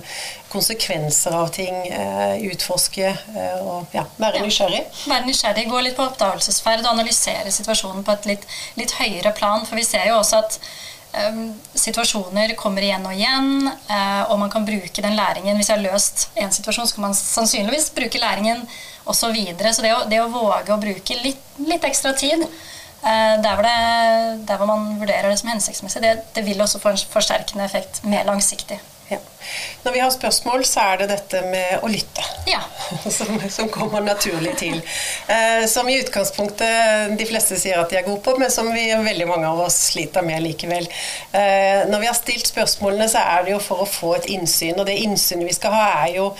konsekvenser 0.53 0.62
av 1.27 1.48
ting, 1.48 1.75
eh, 1.88 2.42
utforske 2.53 3.09
eh, 3.09 3.59
og 3.62 3.92
ja, 3.94 4.05
være 4.20 4.42
nysgjerrig. 4.44 4.83
Være 5.09 5.27
nysgjerrig, 5.27 5.66
gå 5.70 5.81
litt 5.83 5.96
på 5.96 6.07
oppdagelsesferd 6.07 6.85
og 6.85 6.92
analysere 6.92 7.51
situasjonen 7.53 8.05
på 8.07 8.12
et 8.12 8.29
litt, 8.31 8.46
litt 8.79 8.94
høyere 8.98 9.33
plan. 9.37 9.66
For 9.66 9.79
vi 9.79 9.85
ser 9.87 10.09
jo 10.09 10.18
også 10.18 10.40
at 10.42 10.59
um, 11.29 11.53
situasjoner 11.75 12.55
kommer 12.59 12.83
igjen 12.83 13.07
og 13.09 13.16
igjen, 13.16 13.68
uh, 13.90 14.31
og 14.31 14.38
man 14.44 14.53
kan 14.53 14.66
bruke 14.68 15.05
den 15.05 15.16
læringen. 15.18 15.57
Hvis 15.57 15.72
jeg 15.72 15.81
har 15.81 15.87
løst 15.88 16.29
en 16.35 16.53
situasjon, 16.53 16.88
så 16.88 16.98
kan 16.98 17.09
man 17.09 17.18
sannsynligvis 17.18 17.90
bruke 17.96 18.22
læringen 18.22 18.66
også 19.03 19.27
Så, 19.27 19.33
videre. 19.35 19.75
så 19.75 19.83
det 19.83 19.90
å, 19.96 20.05
det 20.07 20.20
å, 20.22 20.29
våge 20.31 20.70
å 20.70 20.79
bruke 20.79 21.16
litt, 21.25 21.42
litt 21.59 21.83
ekstra 21.85 22.12
tid 22.14 22.44
der 23.03 23.57
hvor, 23.59 23.66
det, 23.66 24.44
der 24.46 24.61
hvor, 24.61 24.68
man 24.70 25.01
vurderer 25.01 25.27
det 25.27 25.40
som 25.40 25.51
hensiktsmessig, 25.51 26.05
det, 26.05 26.12
det 26.37 26.44
vil 26.46 26.62
også 26.62 26.79
få 26.79 26.92
en 26.92 27.03
forsterkende 27.11 27.66
effekt 27.66 28.05
mer 28.07 28.22
langsiktig. 28.29 28.79
Ja. 29.12 29.20
Når 29.83 29.92
vi 29.92 30.01
har 30.01 30.11
spørsmål, 30.14 30.64
så 30.64 30.85
er 30.92 31.03
det 31.03 31.09
dette 31.11 31.40
med 31.51 31.83
å 31.83 31.90
lytte 31.90 32.25
ja. 32.46 32.61
som, 33.16 33.40
som, 33.51 33.68
kommer 33.72 34.05
naturlig 34.05 34.55
til. 34.61 34.79
Eh, 35.27 35.64
som 35.70 35.88
i 35.90 35.98
utgangspunktet 36.01 37.16
de 37.18 37.27
fleste 37.29 37.59
sier 37.61 37.81
at 37.81 37.90
de 37.90 37.98
er 37.98 38.07
gode 38.07 38.22
på, 38.25 38.37
men 38.40 38.53
som 38.53 38.70
vi, 38.72 38.87
veldig 38.94 39.29
mange 39.29 39.51
av 39.51 39.64
oss 39.66 39.79
sliter 39.90 40.25
med 40.27 40.44
likevel. 40.46 40.88
Eh, 41.33 41.83
når 41.90 42.05
vi 42.05 42.11
har 42.11 42.18
stilt 42.18 42.48
spørsmålene, 42.51 43.11
så 43.11 43.25
er 43.35 43.46
det 43.46 43.57
jo 43.57 43.62
for 43.62 43.85
å 43.85 43.90
få 43.90 44.14
et 44.20 44.31
innsyn, 44.37 44.79
og 44.79 44.87
det 44.88 45.01
innsynet 45.03 45.51
vi 45.51 45.59
skal 45.59 45.75
ha, 45.77 45.85
er 46.07 46.16
jo 46.20 46.31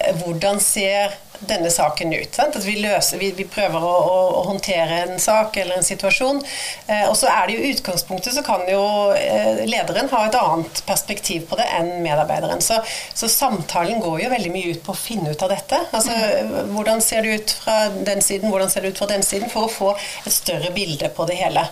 eh, 0.00 0.12
hvordan 0.22 0.62
ser 0.62 1.16
denne 1.40 1.70
saken 1.70 2.12
ut. 2.14 2.38
At 2.42 2.56
vi, 2.64 2.76
løser, 2.82 3.20
vi, 3.20 3.30
vi 3.36 3.46
prøver 3.48 3.82
å, 3.82 3.92
å, 3.92 4.16
å, 4.38 4.42
håndtere 4.50 5.02
en 5.04 5.20
sak 5.22 5.56
eller 5.60 5.80
en 5.80 5.86
situasjon. 5.86 6.40
Eh, 6.86 7.04
og 7.10 7.16
så 7.18 7.30
er 7.32 7.48
det 7.48 7.56
jo 7.56 7.72
utgangspunktet 7.74 8.36
så 8.36 8.44
kan 8.46 8.64
jo 8.70 8.82
eh, 9.16 9.62
lederen 9.68 10.10
ha 10.12 10.24
et 10.26 10.38
annet 10.40 10.82
perspektiv 10.88 11.46
på 11.50 11.60
det 11.60 11.68
enn 11.78 11.92
medarbeideren. 12.04 12.64
Så, 12.64 12.80
så, 13.12 13.30
samtalen 13.30 14.02
går 14.04 14.24
jo 14.24 14.32
veldig 14.32 14.52
mye 14.54 14.74
ut 14.74 14.82
på 14.86 14.94
å 14.94 14.98
finne 14.98 15.32
ut 15.32 15.46
av 15.46 15.52
dette. 15.52 15.80
Altså, 15.90 16.16
mm. 16.16 16.74
Hvordan 16.74 17.04
ser 17.04 17.26
det 17.26 17.40
ut 17.40 17.56
fra 17.62 17.78
den 17.94 18.24
siden, 18.24 18.50
hvordan 18.50 18.72
ser 18.72 18.84
det 18.84 18.94
ut 18.94 19.00
fra 19.04 19.10
den 19.12 19.24
siden, 19.26 19.50
for 19.52 19.66
å 19.66 19.72
få 19.72 19.94
et 19.96 20.34
større 20.34 20.72
bilde 20.74 21.10
på 21.14 21.26
det 21.28 21.40
hele. 21.40 21.66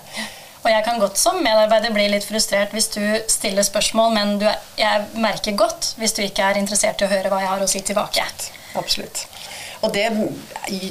Og 0.64 0.70
jeg 0.72 0.85
kan 0.87 1.00
godt 1.00 1.20
som 1.20 1.42
medarbeider 1.44 1.92
bli 1.92 2.07
litt 2.09 2.24
frustrert 2.24 2.72
hvis 2.72 2.88
du 2.94 3.03
stiller 3.29 3.66
spørsmål, 3.66 4.14
men 4.16 4.38
du, 4.40 4.46
jeg 4.81 5.09
merker 5.20 5.57
godt 5.61 5.92
hvis 6.00 6.16
du 6.16 6.22
ikke 6.24 6.46
er 6.48 6.61
interessert 6.61 7.05
i 7.05 7.07
å 7.07 7.11
høre 7.12 7.33
hva 7.33 7.42
jeg 7.42 7.50
har 7.53 7.64
å 7.64 7.68
si 7.68 7.83
tilbake. 7.85 8.24
Absolutt. 8.81 9.27
Og 9.84 9.92
det, 9.92 10.06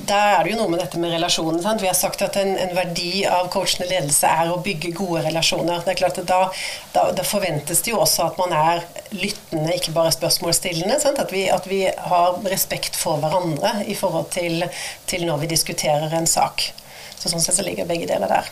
der 0.08 0.36
er 0.36 0.44
det 0.44 0.52
jo 0.54 0.60
noe 0.60 0.70
med 0.70 0.82
dette 0.84 1.00
med 1.02 1.16
relasjonen. 1.16 1.62
Sant? 1.64 1.82
Vi 1.82 1.90
har 1.90 1.98
sagt 1.98 2.22
at 2.22 2.38
en, 2.38 2.54
en, 2.62 2.76
verdi 2.78 3.24
av 3.26 3.50
coachende 3.54 3.88
ledelse 3.90 4.30
er 4.30 4.52
å 4.54 4.60
bygge 4.64 4.94
gode 4.98 5.24
relasjoner. 5.26 5.82
Det 5.82 5.96
er 5.96 6.00
klart 6.04 6.20
at 6.22 6.30
da, 6.30 6.42
da, 6.94 7.08
da 7.18 7.26
forventes 7.26 7.82
det 7.82 7.94
jo 7.94 8.02
også 8.04 8.28
at 8.30 8.38
man 8.42 8.54
er 8.54 8.84
lyttende, 9.16 9.74
ikke 9.74 9.96
bare 9.98 10.14
spørsmålsstillende. 10.14 11.00
At 11.24 11.34
vi, 11.34 11.48
at, 11.50 11.68
vi, 11.70 11.82
har 11.90 12.38
respekt 12.54 12.98
for 13.00 13.22
hverandre 13.24 13.80
i 13.90 13.98
forhold 13.98 14.30
til, 14.36 14.68
til 15.10 15.26
når 15.30 15.42
vi 15.44 15.54
diskuterer 15.56 16.14
en 16.14 16.30
sak. 16.30 16.70
Så 17.24 17.30
sånn 17.32 17.40
sett 17.40 17.56
så 17.56 17.64
ligger 17.64 17.88
begge 17.88 18.04
deler 18.10 18.28
der. 18.28 18.48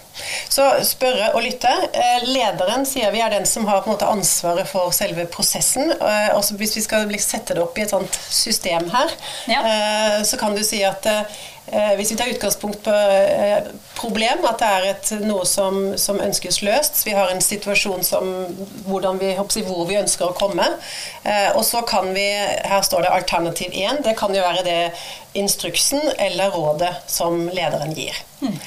Så 0.48 0.64
spørre 0.88 1.34
og 1.36 1.44
lytte. 1.44 1.72
Eh, 1.92 2.24
lederen 2.30 2.86
sier 2.88 3.12
vi 3.12 3.20
er 3.20 3.34
den 3.34 3.48
som 3.50 3.68
har 3.68 3.82
på 3.84 3.92
en 3.92 3.98
måte 3.98 4.08
ansvaret 4.08 4.70
for 4.70 4.96
selve 4.96 5.26
prosessen. 5.32 5.92
Eh, 5.92 6.30
også 6.38 6.56
hvis 6.62 6.78
vi 6.80 6.86
skal 6.86 7.12
sette 7.20 7.58
det 7.58 7.66
opp 7.66 7.76
i 7.76 7.84
et 7.84 7.92
sånt 7.92 8.16
system 8.32 8.88
her, 8.94 9.12
ja. 9.52 9.60
Eh, 9.60 10.22
så 10.24 10.40
kan 10.40 10.56
du 10.56 10.64
si 10.64 10.86
at 10.88 11.04
hvis 11.72 12.10
vi 12.12 12.16
tar 12.20 12.28
utgangspunkt 12.28 12.82
på 12.84 12.94
problem, 13.96 14.42
at 14.50 14.58
det 14.60 14.70
er 14.76 14.88
et, 14.90 15.12
noe 15.24 15.46
som, 15.48 15.94
som, 15.96 16.18
ønskes 16.20 16.58
løst 16.66 17.04
Vi 17.06 17.14
har 17.16 17.30
en 17.32 17.40
situasjon 17.40 18.02
som 18.04 18.26
vi, 19.22 19.30
hvor 19.38 19.86
vi 19.88 20.00
ønsker 20.02 20.26
å 20.26 20.36
komme. 20.36 20.66
Og 21.54 21.62
så 21.64 21.84
kan 21.88 22.10
vi 22.18 22.26
Her 22.68 22.82
står 22.84 23.06
det 23.06 23.14
alternativ 23.14 23.78
1. 23.78 24.02
Det 24.04 24.18
kan 24.20 24.36
jo 24.36 24.44
være 24.44 24.66
det 24.68 24.80
instruksen 25.34 26.02
eller 26.18 26.52
rådet 26.52 26.94
som 27.08 27.50
lederen 27.50 27.94
gir. 27.96 28.16
Mm. 28.42 28.58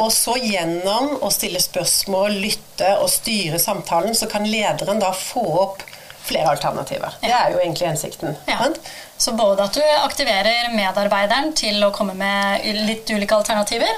Og 0.00 0.12
så 0.12 0.36
gjennom 0.40 1.18
å 1.22 1.28
stille 1.30 1.60
spørsmål, 1.60 2.38
lytte 2.40 2.94
og 3.02 3.10
styre 3.12 3.58
samtalen, 3.60 4.14
så 4.16 4.26
kan 4.30 4.46
lederen 4.48 5.00
da 5.02 5.12
få 5.12 5.44
opp 5.60 5.82
flere 6.28 6.54
alternativer. 6.54 7.18
Det 7.20 7.32
er 7.32 7.52
jo 7.52 7.60
egentlig 7.60 7.88
hensikten. 7.88 8.36
Ja. 8.48 8.68
Så 9.16 9.32
både 9.36 9.64
at 9.64 9.76
du 9.76 9.84
aktiverer 10.04 10.72
medarbeideren 10.76 11.52
til 11.56 11.82
å 11.84 11.92
komme 11.94 12.14
med 12.18 12.66
litt 12.88 13.10
ulike 13.10 13.36
alternativer, 13.36 13.92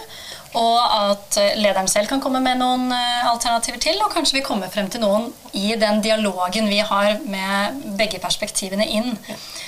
Og 0.59 0.79
at 0.83 1.37
lederen 1.61 1.87
selv 1.89 2.09
kan 2.11 2.23
komme 2.23 2.41
med 2.43 2.59
noen 2.59 2.91
alternativer 2.91 3.79
til, 3.83 4.01
og 4.03 4.11
kanskje 4.11 4.41
vi 4.41 4.47
kommer 4.47 4.73
frem 4.73 4.89
til 4.91 5.05
noen 5.05 5.29
i 5.55 5.77
den 5.79 6.01
dialogen 6.03 6.67
vi 6.67 6.81
har 6.83 7.21
med 7.23 7.85
begge 7.99 8.19
perspektivene 8.23 8.87
inn. 8.87 9.15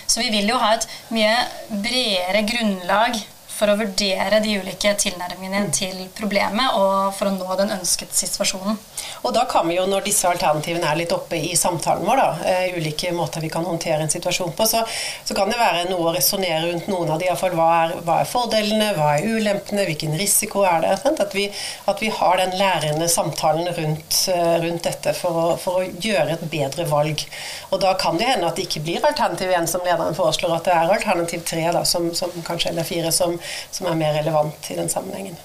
Så 0.07 0.25
vi 0.25 0.33
vil 0.35 0.51
jo 0.51 0.59
ha 0.59 0.73
et 0.75 0.88
mye 1.14 1.37
bredere 1.71 2.42
grunnlag 2.49 3.21
for 3.62 3.70
å 3.70 3.79
vurdere 3.79 4.40
de 4.42 4.57
ulike 4.59 4.90
tilnærmingene 4.98 5.68
mm. 5.68 5.72
til 5.77 5.98
problemet 6.18 6.75
og 6.75 7.12
for 7.14 7.31
å 7.31 7.35
nå 7.37 7.59
den 7.61 7.70
ønskede 7.77 8.16
situasjonen. 8.18 8.79
Og 9.22 9.35
da 9.37 9.44
kan 9.51 9.68
vi 9.68 9.77
jo, 9.77 9.85
når 9.87 10.03
disse 10.09 10.27
alternativene 10.27 10.88
er 10.88 10.98
litt 10.98 11.14
oppe 11.14 11.38
i 11.38 11.55
samtalen 11.59 12.03
vår, 12.09 12.18
da, 12.18 12.31
uh, 12.42 12.75
ulike 12.75 13.12
måter 13.14 13.44
vi 13.44 13.53
kan 13.53 13.66
håndtere 13.66 14.03
en 14.03 14.11
situasjon 14.11 14.51
på, 14.59 14.66
så, 14.66 14.83
så 15.22 15.37
kan 15.38 15.53
det 15.53 15.61
være 15.61 15.85
noe 15.92 16.09
å 16.11 16.14
resonnere 16.16 16.72
rundt 16.72 16.88
noen 16.90 17.12
av 17.14 17.20
de, 17.22 17.29
iallfall 17.29 17.55
hva, 17.55 17.68
er, 17.85 17.94
hva 18.03 18.18
er 18.25 18.31
fordelene, 18.33 18.88
hva 18.98 19.12
er 19.14 19.29
ulempene, 19.31 19.87
hvilken 19.87 20.18
risiko 20.18 20.66
er 20.66 20.83
det? 20.83 20.96
At 21.22 21.37
vi, 21.38 21.46
at 21.87 22.03
vi, 22.03 22.11
har 22.12 22.42
den 22.42 22.57
lærende 22.59 23.07
samtalen 23.11 23.70
rundt, 23.79 24.18
uh, 24.35 24.57
rundt 24.64 24.88
dette 24.88 25.14
for 25.18 25.38
å, 25.38 25.46
for 25.62 25.85
å, 25.85 25.87
gjøre 26.03 26.35
et 26.35 26.44
bedre 26.51 26.88
valg. 26.90 27.22
Og 27.70 27.79
da 27.85 27.94
kan 28.01 28.18
det 28.18 28.27
hende 28.33 28.51
at 28.51 28.59
det 28.59 28.66
ikke 28.66 28.83
blir 28.88 29.07
alternativ 29.07 29.55
1 29.55 29.70
som 29.70 29.87
lederen 29.87 30.18
foreslår, 30.18 30.59
at 30.59 30.66
det 30.66 30.75
er 30.75 30.94
alternativ 30.98 31.46
3 31.46 31.70
da, 31.79 31.87
som, 31.87 32.11
som 32.18 32.35
kanskje 32.42 32.72
eller 32.72 32.90
4 32.90 33.14
som, 33.14 33.38
som 33.71 33.88
er 33.88 33.99
mer 33.99 34.21
relevant 34.21 34.71
i 34.71 34.79
den 34.79 34.93
sammenhengen. 34.93 35.38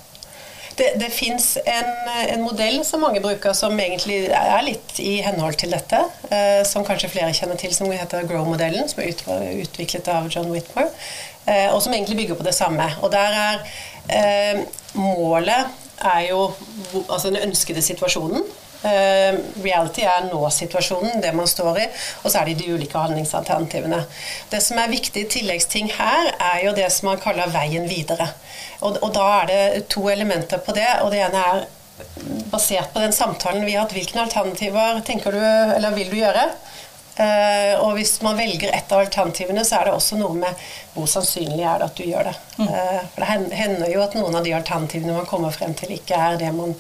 Det, 0.78 0.91
det 1.02 1.10
fins 1.10 1.58
en, 1.65 1.88
en, 2.30 2.41
modell 2.46 2.84
som 2.86 3.02
mange 3.02 3.22
bruker 3.24 3.56
som 3.58 3.74
egentlig 3.82 4.28
er 4.30 4.62
litt 4.62 5.00
i 5.02 5.15
henhold 5.26 5.58
til 5.58 5.74
dette, 5.74 6.04
eh, 6.30 6.62
som 6.70 6.86
kanskje 6.86 7.10
flere 7.10 7.34
kjenner 7.34 7.58
til, 7.58 7.74
som 7.74 7.89
heter 7.89 8.28
Grow-modellen, 8.30 8.86
som 8.91 9.02
er 9.02 9.10
ut, 9.10 9.24
utviklet 9.63 10.12
av 10.13 10.30
John 10.30 10.52
Whitmore, 10.54 10.91
eh, 11.50 11.72
og 11.72 11.82
som 11.82 11.96
egentlig 11.96 12.20
bygger 12.22 12.38
på 12.38 12.46
det 12.46 12.54
samme. 12.54 12.86
Og 13.02 13.10
der 13.15 13.39
er 13.39 13.65
eh, 14.20 14.62
målet 14.93 15.65
er 15.98 16.28
jo 16.30 16.52
altså 17.08 17.32
den 17.32 17.41
ønskede 17.50 17.82
situasjonen. 17.82 18.46
Uh, 18.78 19.34
reality 19.63 20.04
er 20.06 20.28
nå-situasjonen, 20.28 21.22
det 21.24 21.32
man 21.36 21.50
står 21.50 21.80
i, 21.82 21.88
og 22.22 22.30
så 22.30 22.42
er 22.42 22.52
det 22.52 22.60
de 22.60 22.76
ulike 22.76 23.00
handlingsalternativene. 23.00 24.04
Det 24.52 24.62
som 24.63 24.78
er 24.82 24.92
viktig 24.92 25.24
tilleggsting 25.34 25.90
her, 25.98 26.30
er 26.38 26.62
jo 26.68 26.76
det 26.78 26.92
som 26.94 27.10
man 27.10 27.22
kaller 27.24 27.50
veien 27.54 27.90
videre. 27.90 28.30
Og, 28.82 29.00
og 29.02 29.10
da 29.16 29.26
er 29.40 29.50
det 29.50 29.88
to 29.90 30.06
elementer 30.13 30.62
på 30.62 30.76
det, 30.78 30.90
og 31.02 31.10
det 31.13 31.24
ene 31.26 31.42
er 31.42 31.66
basert 32.52 32.94
på 32.94 33.02
den 33.02 33.16
samtalen 33.16 33.66
vi 33.66 33.74
har 33.74 33.86
hatt, 33.86 33.96
hvilke 33.98 34.22
alternativer 34.22 35.02
tenker 35.06 35.34
du, 35.34 35.42
eller 35.42 35.96
vil 35.98 36.12
du 36.13 36.20
gjøre? 36.20 36.46
Uh, 37.17 37.73
og 37.82 37.95
hvis 37.97 38.19
man 38.21 38.38
velger 38.38 38.69
et 38.69 38.91
av 38.93 39.01
alternativene, 39.01 39.63
så 39.65 39.80
er 39.80 39.88
det 39.88 39.95
også 39.97 40.19
noe 40.19 40.36
med 40.38 40.67
hvor 40.93 41.08
sannsynlig 41.10 41.63
er 41.65 41.82
det 41.82 41.88
at 41.89 41.97
du 41.97 42.03
gjør 42.06 42.30
det. 42.30 42.34
Mm. 42.58 42.67
Uh, 42.69 42.99
for 43.13 43.23
det 43.23 43.58
hender 43.58 43.89
jo 43.89 44.03
at 44.06 44.17
noen 44.17 44.38
av 44.38 44.45
de 44.45 44.53
alternativene 44.53 45.15
man 45.15 45.30
kommer 45.30 45.56
frem 45.56 45.73
til, 45.77 45.95
ikke 45.97 46.17
er 46.17 46.38
det 46.41 46.51
man 46.53 46.75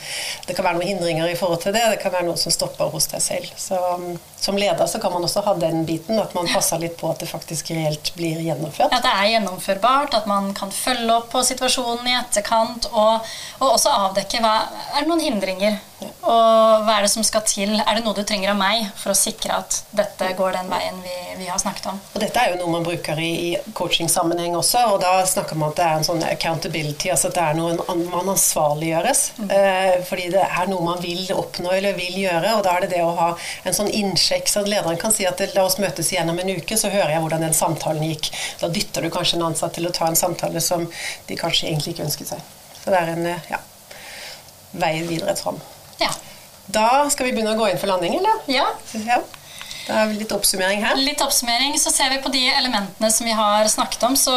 Det 0.47 0.55
kan 0.55 0.65
være 0.65 0.77
noen 0.77 0.91
hindringer 0.91 1.29
i 1.31 1.37
forhold 1.37 1.61
til 1.63 1.73
det, 1.73 1.83
det 1.93 2.01
kan 2.03 2.13
være 2.13 2.27
noe 2.29 2.37
som 2.37 2.53
stopper 2.53 2.93
hos 2.93 3.09
deg 3.11 3.23
selv. 3.23 3.49
Så 3.57 3.81
um, 3.97 4.13
som 4.37 4.57
leder 4.57 4.85
så 4.85 5.01
kan 5.01 5.13
man 5.13 5.25
også 5.25 5.41
ha 5.47 5.55
den 5.57 5.85
biten, 5.89 6.19
at 6.21 6.37
man 6.37 6.49
passer 6.53 6.81
litt 6.81 6.97
på 7.01 7.09
at 7.09 7.23
det 7.23 7.31
faktisk 7.31 7.73
reelt 7.73 8.13
blir 8.17 8.39
gjennomført. 8.45 8.93
At 8.93 9.05
det 9.05 9.13
er 9.13 9.33
gjennomførbart, 9.33 10.13
at 10.21 10.29
man 10.29 10.53
kan 10.57 10.71
følge 10.73 11.09
opp 11.17 11.31
på 11.33 11.41
situasjonen 11.45 12.07
i 12.11 12.17
etterkant, 12.19 12.91
og, 12.93 13.25
og 13.57 13.69
også 13.73 13.93
avdekke 14.05 14.41
hva 14.43 14.55
Er 14.67 15.01
det 15.01 15.09
noen 15.09 15.23
hindringer? 15.23 15.79
Og 16.01 16.83
hva 16.85 16.97
er 16.97 17.05
det 17.05 17.09
som 17.09 17.23
skal 17.25 17.41
til? 17.47 17.71
Er 17.79 17.97
det 17.97 18.03
noe 18.05 18.13
du 18.13 18.21
trenger 18.27 18.51
av 18.51 18.57
meg 18.59 18.85
for 18.99 19.13
å 19.13 19.17
sikre 19.17 19.55
at 19.57 19.79
dette 19.95 20.27
går 20.37 20.53
den 20.53 20.69
veien 20.69 20.99
vi, 21.01 21.15
vi 21.39 21.47
har 21.49 21.57
snakket 21.61 21.87
om? 21.89 22.01
Og 22.13 22.21
dette 22.21 22.41
er 22.41 22.51
jo 22.51 22.59
noe 22.59 22.73
man 22.75 22.85
bruker 22.85 23.17
i, 23.21 23.29
i 23.47 23.73
coachingsammenheng 23.77 24.57
også, 24.59 24.83
og 24.91 24.99
da 25.01 25.13
snakker 25.25 25.57
man 25.57 25.73
at 25.73 25.79
det 25.79 25.85
er 25.87 25.95
en 25.97 26.07
sånn 26.07 26.25
accountability, 26.27 27.09
altså 27.13 27.31
at 27.31 27.37
det 27.39 27.45
er 27.45 27.57
noe 27.57 27.97
man 28.11 28.33
ansvarliggjøres. 28.35 29.23
Mm. 29.39 29.53
Eh, 29.57 29.93
fordi 30.09 30.27
det 30.35 30.43
er 30.45 30.69
noe 30.69 30.85
man 30.85 31.01
vil 31.01 31.23
oppnå 31.33 31.71
eller 31.77 31.97
vil 31.97 32.19
gjøre, 32.27 32.53
og 32.59 32.65
da 32.67 32.75
er 32.75 32.85
det 32.85 32.91
det 32.93 33.01
å 33.05 33.15
ha 33.17 33.29
en 33.65 33.77
sånn 33.79 33.89
innsjekk, 33.89 34.51
så 34.51 34.65
lederen 34.67 34.99
kan 35.01 35.15
si 35.15 35.25
at 35.29 35.41
la 35.55 35.65
oss 35.65 35.79
møtes 35.81 36.11
igjen 36.13 36.29
om 36.33 36.37
en 36.43 36.53
uke, 36.59 36.77
så 36.77 36.91
hører 36.93 37.15
jeg 37.15 37.23
hvordan 37.25 37.47
den 37.47 37.57
samtalen 37.57 38.05
gikk. 38.11 38.29
Da 38.61 38.69
dytter 38.73 39.07
du 39.07 39.09
kanskje 39.13 39.39
en 39.39 39.47
ansatt 39.49 39.73
til 39.79 39.89
å 39.89 39.95
ta 39.95 40.11
en 40.11 40.19
samtale 40.19 40.61
som 40.61 40.85
de 41.27 41.39
kanskje 41.39 41.71
egentlig 41.71 41.95
ikke 41.95 42.05
ønsket 42.05 42.35
seg. 42.35 42.53
Så 42.83 42.93
det 42.93 43.01
er 43.01 43.15
en 43.15 43.25
eh, 43.33 43.49
ja, 43.49 43.63
vei 44.77 44.93
videre 45.07 45.33
fram. 45.39 45.57
Ja. 46.01 46.11
Da 46.67 47.07
skal 47.09 47.29
vi 47.29 47.35
begynne 47.35 47.55
å 47.55 47.59
gå 47.59 47.69
inn 47.71 47.79
for 47.79 47.89
landing, 47.89 48.17
eller? 48.19 48.41
Ja. 48.51 48.67
ja. 49.07 49.21
Da 49.87 50.01
er 50.01 50.09
vi 50.11 50.17
litt 50.19 50.33
oppsummering 50.35 50.81
her. 50.83 50.99
Litt 50.99 51.21
oppsummering. 51.23 51.77
Så 51.79 51.93
ser 51.95 52.11
vi 52.11 52.19
på 52.23 52.31
de 52.33 52.43
elementene 52.51 53.09
som 53.13 53.27
vi 53.27 53.35
har 53.35 53.67
snakket 53.71 54.03
om, 54.03 54.17
så 54.19 54.35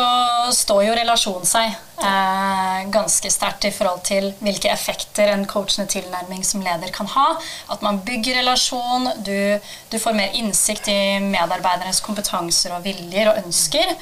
står 0.54 0.84
jo 0.86 0.94
relasjon 0.94 1.46
seg 1.48 1.72
eh, 1.74 2.78
ganske 2.94 3.32
sterkt 3.34 3.66
i 3.66 3.72
forhold 3.74 4.04
til 4.06 4.30
hvilke 4.38 4.70
effekter 4.70 5.32
en 5.32 5.42
coachende 5.50 5.90
tilnærming 5.90 6.46
som 6.46 6.62
leder 6.62 6.94
kan 6.94 7.10
ha. 7.16 7.28
At 7.74 7.82
man 7.82 7.98
bygger 8.06 8.38
relasjon, 8.44 9.10
du, 9.26 9.58
du 9.90 9.98
får 9.98 10.18
mer 10.22 10.38
innsikt 10.38 10.90
i 10.92 11.18
medarbeidernes 11.26 12.02
kompetanser 12.06 12.76
og 12.78 12.86
viljer 12.86 13.32
og 13.32 13.42
ønsker. 13.42 13.96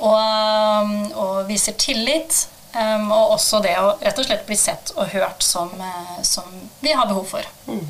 Og, 0.00 0.96
og 1.20 1.44
viser 1.48 1.80
tillit. 1.80 2.44
Um, 2.70 3.10
og 3.10 3.34
også 3.34 3.58
det 3.64 3.74
å 3.80 3.96
rett 3.98 4.18
og 4.20 4.28
slett 4.28 4.46
bli 4.46 4.56
sett 4.58 4.92
og 4.94 5.10
hørt 5.10 5.42
som, 5.42 5.72
uh, 5.80 6.20
som 6.22 6.46
vi 6.80 6.92
har 6.94 7.08
behov 7.10 7.26
for. 7.32 7.48
Mm. 7.66 7.86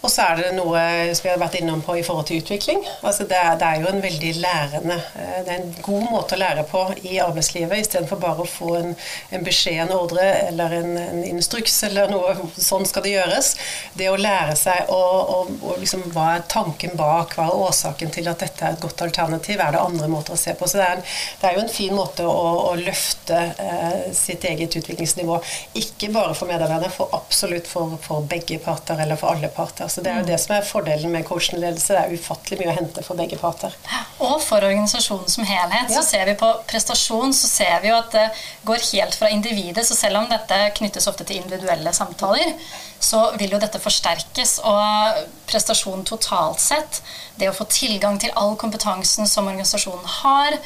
Og 0.00 0.08
så 0.08 0.24
er 0.24 0.38
det 0.38 0.52
noe 0.56 0.80
som 1.12 1.26
vi 1.26 1.30
har 1.32 1.40
vært 1.40 1.58
innom 1.58 1.82
på 1.84 1.98
i 1.98 2.04
forhold 2.04 2.28
til 2.30 2.40
utvikling. 2.40 2.80
Altså 3.04 3.26
det, 3.28 3.36
er, 3.36 3.56
det 3.60 3.66
er 3.68 3.82
jo 3.82 3.90
en 3.90 4.00
veldig 4.00 4.30
lærende 4.40 4.96
eh, 4.96 5.40
Det 5.44 5.52
er 5.52 5.58
en 5.58 5.74
god 5.84 6.06
måte 6.08 6.36
å 6.36 6.40
lære 6.40 6.64
på 6.70 6.84
i 7.04 7.18
arbeidslivet, 7.20 7.82
istedenfor 7.82 8.20
bare 8.22 8.44
å 8.44 8.48
få 8.48 8.74
en, 8.78 8.94
en, 9.28 9.44
beskjed, 9.44 9.82
en 9.84 9.92
ordre 9.98 10.24
eller 10.46 10.76
en, 10.78 10.94
en, 11.02 11.20
instruks 11.28 11.76
eller 11.90 12.08
noe 12.12 12.32
sånn 12.56 12.88
skal 12.88 13.04
det 13.04 13.14
gjøres. 13.14 13.52
Det 13.98 14.08
å 14.08 14.16
lære 14.20 14.56
seg 14.58 14.88
å, 14.88 15.00
å, 15.36 15.42
å 15.68 15.76
liksom, 15.82 16.06
Hva 16.14 16.30
er 16.38 16.46
tanken 16.50 16.96
bak? 16.98 17.36
Hva 17.36 17.50
er 17.50 17.60
årsaken 17.66 18.14
til 18.14 18.30
at 18.32 18.40
dette 18.40 18.64
er 18.64 18.78
et 18.78 18.82
godt 18.82 19.04
alternativ? 19.04 19.60
Er 19.60 19.76
det 19.76 19.84
andre 19.84 20.08
måter 20.10 20.36
å 20.36 20.40
se 20.40 20.56
på? 20.56 20.68
Så 20.70 20.80
det 20.80 20.88
er, 20.88 20.96
en, 21.02 21.04
det 21.42 21.50
er 21.50 21.58
jo 21.58 21.64
en 21.66 21.72
fin 21.76 21.94
måte 21.96 22.24
å, 22.24 22.48
å 22.70 22.72
løfte 22.80 23.42
eh, 23.52 24.08
sitt 24.16 24.48
eget 24.48 24.80
utviklingsnivå. 24.80 25.36
Ikke 25.82 26.08
bare 26.14 26.32
for 26.38 26.48
medarbeiderne, 26.48 26.92
for 26.94 27.12
absolutt 27.20 27.68
for, 27.68 27.98
for 28.00 28.24
begge 28.30 28.60
parter 28.64 29.04
eller 29.04 29.20
for 29.20 29.34
alle 29.34 29.52
parter. 29.52 29.89
Så 29.90 30.00
Det 30.04 30.10
er 30.12 30.20
jo 30.20 30.26
det 30.28 30.38
som 30.38 30.54
er 30.54 30.66
fordelen 30.66 31.10
med 31.10 31.26
coachende 31.26 31.64
ledelse. 31.64 31.94
Det 31.96 32.02
er 32.02 32.14
ufattelig 32.14 32.60
mye 32.60 32.70
å 32.70 32.76
hente 32.76 33.02
for 33.02 33.18
begge 33.18 33.38
parter. 33.40 33.74
Og 34.22 34.36
for 34.44 34.62
organisasjonen 34.62 35.32
som 35.32 35.48
helhet. 35.48 35.90
Ja. 35.90 35.96
Så 35.96 36.04
ser 36.06 36.28
vi 36.28 36.36
på 36.38 36.50
prestasjon 36.70 37.34
så 37.34 37.50
ser 37.50 37.82
vi 37.82 37.90
jo 37.90 37.96
at 37.98 38.14
det 38.14 38.28
går 38.68 38.86
helt 38.92 39.18
fra 39.18 39.32
individet. 39.34 39.84
Så 39.88 39.98
selv 39.98 40.22
om 40.22 40.30
dette 40.30 40.60
knyttes 40.78 41.10
ofte 41.10 41.26
til 41.26 41.42
individuelle 41.42 41.92
samtaler, 41.96 42.54
så 43.02 43.24
vil 43.40 43.56
jo 43.56 43.62
dette 43.62 43.82
forsterkes. 43.82 44.58
Og 44.70 45.20
prestasjon 45.50 46.06
totalt 46.06 46.62
sett, 46.62 47.02
det 47.40 47.50
å 47.50 47.56
få 47.56 47.66
tilgang 47.70 48.20
til 48.22 48.34
all 48.38 48.54
kompetansen 48.60 49.26
som 49.26 49.50
organisasjonen 49.50 50.06
har, 50.22 50.58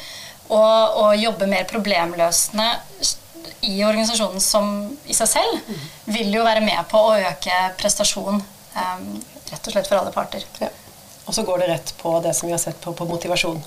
og, 0.45 0.97
og 1.01 1.15
jobbe 1.17 1.49
mer 1.49 1.65
problemløsende 1.65 2.67
i 3.65 3.79
organisasjonen 3.81 4.43
som 4.43 4.75
i 5.09 5.15
seg 5.17 5.31
selv, 5.31 5.55
mm. 5.65 5.85
vil 6.13 6.35
jo 6.37 6.43
være 6.45 6.61
med 6.61 6.85
på 6.91 7.01
å 7.01 7.15
øke 7.17 7.63
prestasjon 7.79 8.43
Um, 8.43 8.54
rett 8.75 9.67
og 9.67 9.71
slett 9.71 9.87
for 9.87 9.99
alle 9.99 10.13
parter. 10.15 10.43
Ja. 10.59 10.71
Og 11.25 11.33
så 11.33 11.43
går 11.43 11.63
det 11.63 11.67
rett 11.67 11.93
på 11.97 12.19
det 12.21 12.33
som 12.37 12.47
vi 12.47 12.53
har 12.53 12.61
sett 12.61 12.81
på, 12.81 12.93
på 12.93 13.05
motivasjon. 13.09 13.61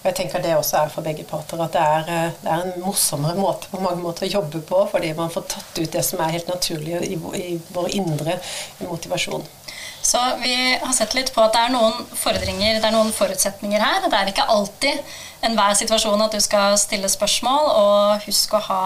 Og 0.00 0.04
jeg 0.06 0.16
tenker 0.16 0.42
det 0.42 0.54
også 0.56 0.78
er 0.78 0.92
for 0.92 1.04
begge 1.04 1.24
parter. 1.28 1.60
At 1.60 1.74
det 1.74 1.82
er, 1.82 2.10
eh, 2.14 2.36
det 2.42 2.52
er, 2.52 2.62
en 2.64 2.84
morsommere 2.84 3.38
måte 3.40 3.70
på 3.72 3.80
mange 3.82 4.02
måter 4.04 4.28
å 4.28 4.34
jobbe 4.38 4.62
på, 4.68 4.84
fordi 4.92 5.10
man 5.18 5.32
får 5.32 5.48
tatt 5.56 5.80
ut 5.80 5.96
det 5.96 6.04
som 6.06 6.22
er 6.22 6.36
helt 6.36 6.48
naturlig 6.48 7.00
i, 7.08 7.18
i 7.40 7.56
vår 7.74 7.90
indre 7.98 8.38
motivasjon. 8.84 9.44
Så 10.10 10.18
vi 10.42 10.54
har 10.82 10.92
sett 10.96 11.12
litt 11.14 11.28
på 11.34 11.42
at 11.44 11.54
det 11.54 11.60
er 11.68 11.74
noen 11.74 12.06
fordringer, 12.18 12.80
det 12.80 12.86
er 12.88 12.94
noen 12.94 13.12
forutsetninger 13.14 13.82
her. 13.82 14.06
Det 14.10 14.16
er 14.18 14.30
ikke 14.32 14.46
alltid 14.50 15.12
enhver 15.46 15.76
situasjon 15.78 16.24
at 16.24 16.34
du 16.34 16.40
skal 16.42 16.74
stille 16.80 17.08
spørsmål, 17.08 17.68
og 17.80 18.24
husk 18.26 18.56
å 18.58 18.60
ha, 18.64 18.80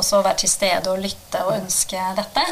også 0.00 0.22
være 0.24 0.40
til 0.42 0.50
stede 0.50 0.90
og 0.90 1.02
lytte 1.04 1.42
og 1.44 1.52
ønske 1.58 2.00
dette. 2.16 2.46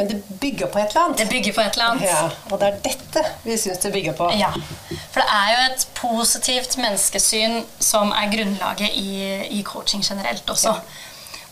Men 0.00 0.10
det 0.10 0.18
bygger 0.42 0.72
på 0.72 0.80
et 0.82 0.90
eller 0.90 1.04
annet. 1.04 1.22
Det 1.22 1.28
bygger 1.30 1.54
på 1.56 1.62
et 1.62 1.78
eller 1.78 1.92
annet. 1.92 2.08
Ja, 2.08 2.24
Og 2.50 2.58
det 2.60 2.72
er 2.72 2.80
dette 2.88 3.24
vi 3.44 3.60
syns 3.60 3.84
det 3.84 3.92
bygger 3.94 4.18
på. 4.18 4.32
Ja. 4.40 4.50
For 5.12 5.22
det 5.22 5.28
er 5.38 5.52
jo 5.54 5.62
et 5.68 5.86
positivt 6.00 6.76
menneskesyn 6.80 7.60
som 7.78 8.10
er 8.16 8.34
grunnlaget 8.34 8.98
i, 8.98 9.14
i 9.60 9.62
coaching 9.62 10.02
generelt 10.02 10.50
også. 10.50 10.74
Ja. 10.74 11.06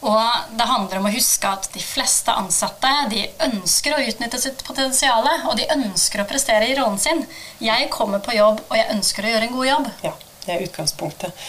Og 0.07 0.55
det 0.55 0.69
handler 0.69 1.01
om 1.01 1.09
å 1.09 1.15
huske 1.15 1.51
at 1.51 1.67
de 1.75 1.83
fleste 1.83 2.31
ansatte 2.31 2.93
de 3.11 3.25
ønsker 3.49 3.97
å 3.97 4.05
utnytte 4.05 4.39
sitt 4.41 4.63
potensial, 4.67 5.27
og 5.49 5.59
de 5.59 5.67
ønsker 5.75 6.23
å 6.23 6.29
prestere 6.29 6.71
i 6.71 6.79
rollen 6.79 7.01
sin. 7.03 7.25
Jeg 7.63 7.91
kommer 7.95 8.23
på 8.23 8.37
jobb, 8.37 8.63
og 8.69 8.79
jeg 8.79 8.91
ønsker 8.95 9.27
å 9.27 9.35
gjøre 9.35 9.51
en 9.51 9.59
god 9.59 9.71
jobb. 9.73 9.93
Ja. 10.07 10.17
Det 10.49 10.55
er 10.55 10.63
utgangspunktet. 10.65 11.41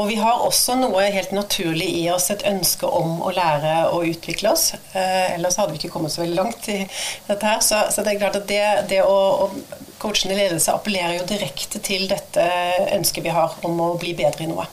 Og 0.00 0.08
vi 0.10 0.16
har 0.18 0.40
også 0.42 0.74
noe 0.80 1.04
helt 1.14 1.30
naturlig 1.30 1.86
i 2.00 2.08
oss, 2.10 2.24
et 2.34 2.42
ønske 2.48 2.88
om 2.90 3.20
å 3.22 3.30
lære 3.30 3.74
å 3.94 4.00
utvikle 4.02 4.50
oss. 4.50 4.72
Eh, 4.74 5.36
ellers 5.36 5.60
hadde 5.60 5.76
vi 5.76 5.78
ikke 5.78 5.92
kommet 5.92 6.10
så 6.10 6.24
veldig 6.24 6.40
langt 6.40 6.66
i 6.72 6.80
dette 7.28 7.38
her. 7.46 7.62
Så, 7.62 7.84
så 7.94 8.02
det 8.02 8.16
er 8.16 8.18
klart 8.24 8.40
at 8.40 8.48
det, 8.50 8.64
det 8.90 9.04
å, 9.06 9.14
å 9.46 9.86
coachende 10.02 10.34
ledelse 10.40 10.74
appellerer 10.74 11.20
jo 11.20 11.28
direkte 11.30 11.78
til 11.86 12.08
dette 12.10 12.48
ønsket 12.96 13.28
vi 13.28 13.36
har 13.38 13.54
om 13.68 13.78
å 13.84 13.92
bli 14.00 14.16
bedre 14.18 14.48
i 14.48 14.50
noe. 14.50 14.66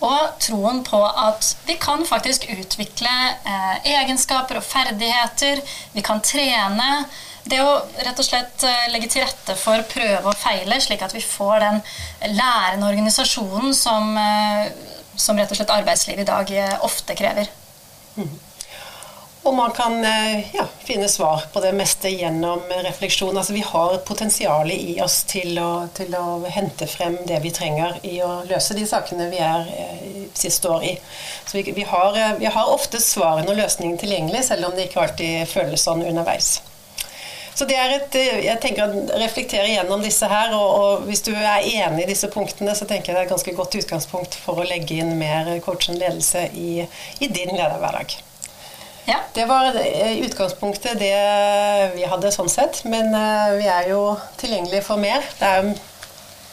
Og 0.00 0.36
troen 0.40 0.80
på 0.86 1.00
at 1.04 1.50
vi 1.66 1.76
kan 1.80 2.06
faktisk 2.08 2.46
utvikle 2.48 3.16
eh, 3.44 3.90
egenskaper 3.98 4.60
og 4.60 4.64
ferdigheter. 4.64 5.60
Vi 5.92 6.04
kan 6.04 6.22
trene. 6.24 7.04
Det 7.44 7.60
å 7.64 7.72
rett 8.04 8.20
og 8.20 8.26
slett 8.26 8.64
eh, 8.68 8.88
legge 8.92 9.10
til 9.12 9.24
rette 9.24 9.56
for 9.60 9.84
prøve 9.92 10.32
og 10.32 10.38
feile, 10.40 10.80
slik 10.80 11.04
at 11.04 11.14
vi 11.16 11.22
får 11.24 11.60
den 11.64 11.80
lærende 12.36 12.88
organisasjonen 12.88 13.76
som, 13.76 14.12
eh, 14.20 14.70
som 15.16 15.40
rett 15.40 15.52
og 15.52 15.60
slett 15.60 15.74
arbeidslivet 15.74 16.24
i 16.24 16.30
dag 16.32 16.54
eh, 16.56 16.78
ofte 16.86 17.16
krever. 17.18 17.52
Mm. 18.16 18.32
Og 19.42 19.54
man 19.54 19.70
kan 19.72 20.04
eh, 20.04 20.54
ja, 20.54 20.66
finne 20.84 21.08
svar 21.08 21.46
på 21.52 21.60
det 21.64 21.72
meste 21.72 22.10
gjennom 22.12 22.60
refleksjon. 22.84 23.36
Altså, 23.36 23.54
vi 23.56 23.64
har 23.64 23.96
potensialet 24.04 24.76
i 24.76 24.98
oss 25.00 25.22
til 25.30 25.56
å, 25.58 25.86
til 25.96 26.12
å, 26.16 26.42
hente 26.44 26.88
frem 26.90 27.16
det 27.28 27.38
vi 27.40 27.52
trenger 27.56 27.96
i 28.04 28.18
å 28.20 28.42
løse 28.50 28.76
de 28.76 28.84
sakene 28.88 29.30
vi 29.32 29.40
er, 29.40 29.70
siste 30.36 30.68
år 30.68 30.84
i. 30.84 30.92
Så 31.48 31.56
vi, 31.56 31.72
vi, 31.72 31.88
har, 31.88 32.20
eh, 32.20 32.36
vi 32.42 32.52
har, 32.52 32.68
ofte 32.68 33.00
svarene 33.00 33.48
og 33.48 33.56
løsningen 33.62 33.96
tilgjengelig, 34.00 34.44
selv 34.50 34.68
om 34.68 34.76
det 34.76 34.90
ikke 34.90 35.06
alltid 35.06 35.48
føles 35.48 35.88
sånn 35.88 36.04
underveis. 36.04 36.58
Så 37.56 37.64
det 37.68 37.80
er 37.80 37.96
et, 37.96 38.14
jeg 38.44 38.60
tenker 38.60 38.92
å 38.92 39.20
reflektere 39.20 39.72
gjennom 39.72 40.04
disse 40.04 40.28
her, 40.28 40.52
og, 40.56 40.68
og, 40.68 41.06
hvis 41.08 41.24
du 41.24 41.32
er 41.32 41.64
enig 41.64 42.04
i 42.04 42.12
disse 42.12 42.28
punktene, 42.32 42.76
så 42.76 42.84
tenker 42.84 43.10
jeg 43.10 43.16
det 43.16 43.24
er 43.24 43.28
et 43.30 43.36
ganske 43.38 43.56
godt 43.56 43.80
utgangspunkt 43.80 44.36
for 44.44 44.60
å 44.60 44.68
legge 44.68 45.00
inn 45.00 45.16
mer 45.20 45.56
coachende 45.64 46.04
ledelse 46.04 46.50
i, 46.52 46.74
i 47.24 47.28
din 47.32 47.56
lederhverdag. 47.56 48.20
Ja. 49.04 49.20
Det 49.32 49.44
var 49.44 49.76
i 49.80 50.18
utgangspunktet 50.24 50.98
det 51.00 51.14
vi 51.94 52.04
hadde 52.08 52.32
sånn 52.34 52.50
sett. 52.50 52.82
Men 52.84 53.14
eh, 53.14 53.54
vi 53.60 53.70
er 53.70 53.88
jo 53.92 54.02
tilgjengelige 54.40 54.84
for 54.86 55.00
mer. 55.00 55.24
Det 55.38 55.48
er 55.48 55.72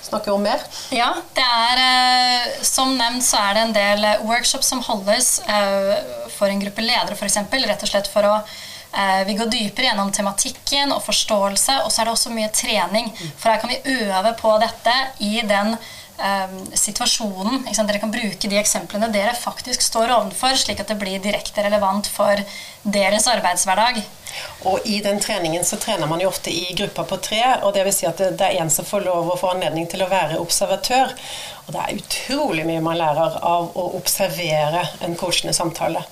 snakker 0.07 0.31
om 0.31 0.45
mer? 0.45 0.61
Ja, 0.95 1.09
det 1.35 1.43
er 1.43 1.81
eh, 1.83 2.61
som 2.63 2.93
nevnt 2.95 3.25
så 3.27 3.41
er 3.43 3.57
det 3.57 3.65
en 3.65 3.75
del 3.75 4.07
workshops 4.23 4.69
som 4.71 4.79
holdes 4.85 5.33
eh, 5.43 5.97
for 6.37 6.47
en 6.47 6.63
gruppe 6.63 6.85
ledere 6.85 7.17
f.eks. 7.17 7.41
Rett 7.51 7.83
og 7.83 7.91
slett 7.91 8.11
for 8.13 8.29
å 8.29 8.39
vi 9.27 9.33
går 9.37 9.49
dypere 9.51 9.89
gjennom 9.89 10.07
tematikken 10.15 10.89
og 10.95 11.03
forståelse, 11.05 11.73
og 11.83 11.91
så 11.91 12.01
er 12.01 12.07
det 12.07 12.13
også 12.15 12.31
mye 12.33 12.47
trening. 12.55 13.11
For 13.37 13.51
her 13.51 13.59
kan 13.61 13.69
vi 13.69 13.97
øve 13.99 14.31
på 14.39 14.53
dette 14.63 14.93
i 15.21 15.43
den 15.45 15.75
um, 16.17 16.57
situasjonen. 16.73 17.65
Dere 17.67 18.01
kan 18.01 18.13
bruke 18.13 18.49
de 18.49 18.59
eksemplene 18.59 19.09
dere 19.13 19.35
faktisk 19.37 19.83
står 19.85 20.13
ovenfor, 20.17 20.57
slik 20.59 20.81
at 20.83 20.91
det 20.91 20.99
blir 21.01 21.21
direkte 21.23 21.65
relevant 21.65 22.09
for 22.11 22.41
deres 22.83 23.27
arbeidshverdag. 23.31 24.01
Og 24.69 24.85
i 24.85 24.99
den 25.01 25.19
treningen 25.23 25.63
så 25.65 25.79
trener 25.81 26.09
man 26.09 26.21
jo 26.21 26.29
ofte 26.29 26.51
i 26.53 26.73
grupper 26.77 27.07
på 27.09 27.19
tre, 27.29 27.43
og 27.63 27.73
vil 27.87 27.95
si 27.95 28.07
at 28.09 28.19
det 28.19 28.49
er 28.49 28.61
en 28.61 28.73
som 28.73 28.85
får 28.87 29.05
lov 29.07 29.31
å 29.31 29.39
få 29.39 29.53
anledning 29.55 29.87
til 29.89 30.03
å 30.03 30.11
være 30.11 30.41
observatør. 30.41 31.13
Og 31.67 31.73
det 31.75 31.83
er 31.83 31.97
utrolig 31.99 32.65
mye 32.67 32.83
man 32.83 32.99
lærer 32.99 33.39
av 33.43 33.73
å 33.75 33.87
observere 33.99 34.85
en 35.03 35.17
coachende 35.19 35.55
samtale. 35.55 36.05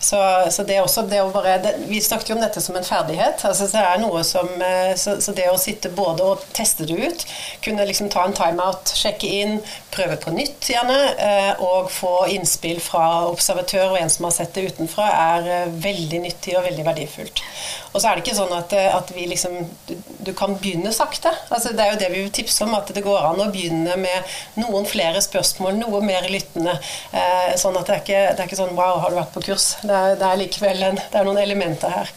Så, 0.00 0.16
så, 0.50 0.62
det 0.62 0.76
er 0.76 0.84
også 0.84 1.02
det 1.10 1.18
å 1.24 1.30
bare 1.34 1.56
det, 1.62 1.72
Vi 1.88 1.98
snakket 2.02 2.30
jo 2.30 2.36
om 2.36 2.42
dette 2.42 2.60
som 2.62 2.76
en 2.78 2.86
ferdighet. 2.86 3.42
altså 3.44 3.66
det 3.72 3.80
er 3.82 3.98
noe 3.98 4.22
som, 4.24 4.46
eh, 4.62 4.92
så, 4.94 5.16
så, 5.20 5.34
det 5.34 5.48
å 5.50 5.58
sitte 5.58 5.90
både 5.90 6.22
og 6.22 6.44
teste 6.54 6.86
det 6.86 6.98
ut, 7.02 7.24
kunne 7.64 7.86
liksom 7.88 8.10
ta 8.12 8.22
en 8.28 8.36
timeout, 8.36 8.92
sjekke 8.94 9.30
inn, 9.40 9.56
prøve 9.90 10.20
på 10.22 10.30
nytt 10.36 10.70
gjerne, 10.70 10.98
eh, 11.18 11.64
og 11.64 11.90
få 11.90 12.28
innspill 12.30 12.78
fra 12.82 13.26
observatør 13.26 13.96
og 13.96 13.98
en 13.98 14.12
som 14.12 14.28
har 14.28 14.36
sett 14.36 14.54
det 14.54 14.68
utenfra, 14.70 15.08
er 15.34 15.50
eh, 15.56 15.74
veldig 15.88 16.22
nyttig 16.28 16.54
og 16.54 16.68
veldig 16.68 16.86
verdifullt. 16.86 17.42
Og 17.90 17.98
så 17.98 18.12
er 18.12 18.14
det 18.14 18.26
ikke 18.26 18.38
sånn 18.38 18.54
at, 18.54 18.76
at 18.94 19.10
vi 19.16 19.26
liksom 19.26 19.58
du, 19.88 19.96
du, 20.28 20.32
kan 20.36 20.54
begynne 20.60 20.92
sakte. 20.94 21.32
altså 21.48 21.72
Det 21.74 21.82
er 21.82 21.94
jo 21.94 22.00
det 22.04 22.12
vi 22.12 22.22
vil 22.22 22.34
tipse 22.38 22.62
om, 22.62 22.76
at 22.78 22.94
det 22.94 23.02
går 23.02 23.32
an 23.32 23.42
å 23.42 23.50
begynne 23.50 23.98
med 23.98 24.38
noen 24.60 24.86
flere 24.86 24.97
spørsmål, 25.24 25.78
noe 25.80 26.00
mer 26.04 26.28
lyttende. 26.30 26.78
sånn 27.60 27.76
at 27.78 27.88
det 27.88 27.94
er 27.94 28.02
ikke, 28.04 28.22
det 28.34 28.42
er 28.42 28.48
ikke 28.50 28.62
sånn 28.62 28.76
Wow, 28.78 29.00
har 29.02 29.12
du 29.12 29.18
vært 29.18 29.34
på 29.34 29.44
kurs? 29.48 29.72
Det 29.82 29.94
er, 29.94 30.16
det 30.20 30.26
er 30.26 30.40
likevel 30.42 30.82
en, 30.90 30.98
det 31.00 31.20
er 31.20 31.26
noen 31.28 31.40
elementer 31.42 31.92
her. 31.92 32.12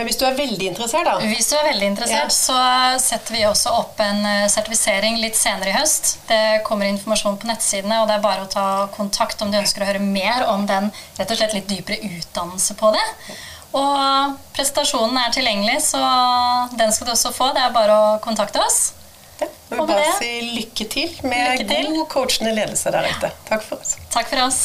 Men 0.00 0.06
hvis 0.08 0.16
du 0.16 0.22
er 0.24 0.36
veldig 0.38 0.66
interessert, 0.70 1.04
da 1.04 1.18
Hvis 1.20 1.50
du 1.50 1.56
er 1.58 1.66
veldig 1.66 1.88
interessert, 1.90 2.30
ja. 2.30 2.32
så 2.32 3.02
setter 3.02 3.36
vi 3.36 3.42
også 3.44 3.72
opp 3.82 3.98
en 4.00 4.22
eh, 4.24 4.46
sertifisering 4.48 5.18
litt 5.20 5.36
senere 5.36 5.72
i 5.72 5.74
høst. 5.76 6.14
Det 6.30 6.62
kommer 6.64 6.88
informasjon 6.88 7.36
på 7.40 7.50
nettsidene, 7.50 7.98
og 8.00 8.08
det 8.08 8.16
er 8.16 8.24
bare 8.24 8.46
å 8.46 8.50
ta 8.50 8.66
kontakt 8.94 9.42
om 9.44 9.52
du 9.52 9.58
ønsker 9.60 9.84
å 9.84 9.90
høre 9.90 10.00
mer 10.00 10.46
om 10.48 10.64
den 10.70 10.88
rett 11.18 11.34
og 11.34 11.40
slett 11.40 11.56
litt 11.58 11.68
dypere 11.68 12.00
utdannelse 12.06 12.78
på 12.80 12.94
det. 12.96 13.04
Og 13.76 14.38
presentasjonen 14.56 15.18
er 15.20 15.34
tilgjengelig, 15.34 15.76
så 15.90 16.00
den 16.80 16.96
skal 16.96 17.10
du 17.10 17.12
også 17.12 17.34
få. 17.34 17.50
Det 17.54 17.62
er 17.66 17.76
bare 17.76 17.98
å 17.98 18.16
kontakte 18.24 18.62
oss. 18.64 18.80
Ja, 19.40 19.46
Og 19.78 19.86
bare 19.88 20.12
si 20.18 20.30
lykke 20.58 20.84
til 20.92 21.12
med 21.22 21.58
lykke 21.58 21.68
til. 21.70 21.86
god 21.94 22.06
coachende 22.12 22.54
ledelse 22.54 22.90
der 22.92 23.06
ute. 23.10 23.30
Takk 23.48 23.62
for 23.62 23.76
oss. 23.80 23.96
Takk 24.10 24.28
for 24.28 24.42
oss. 24.46 24.58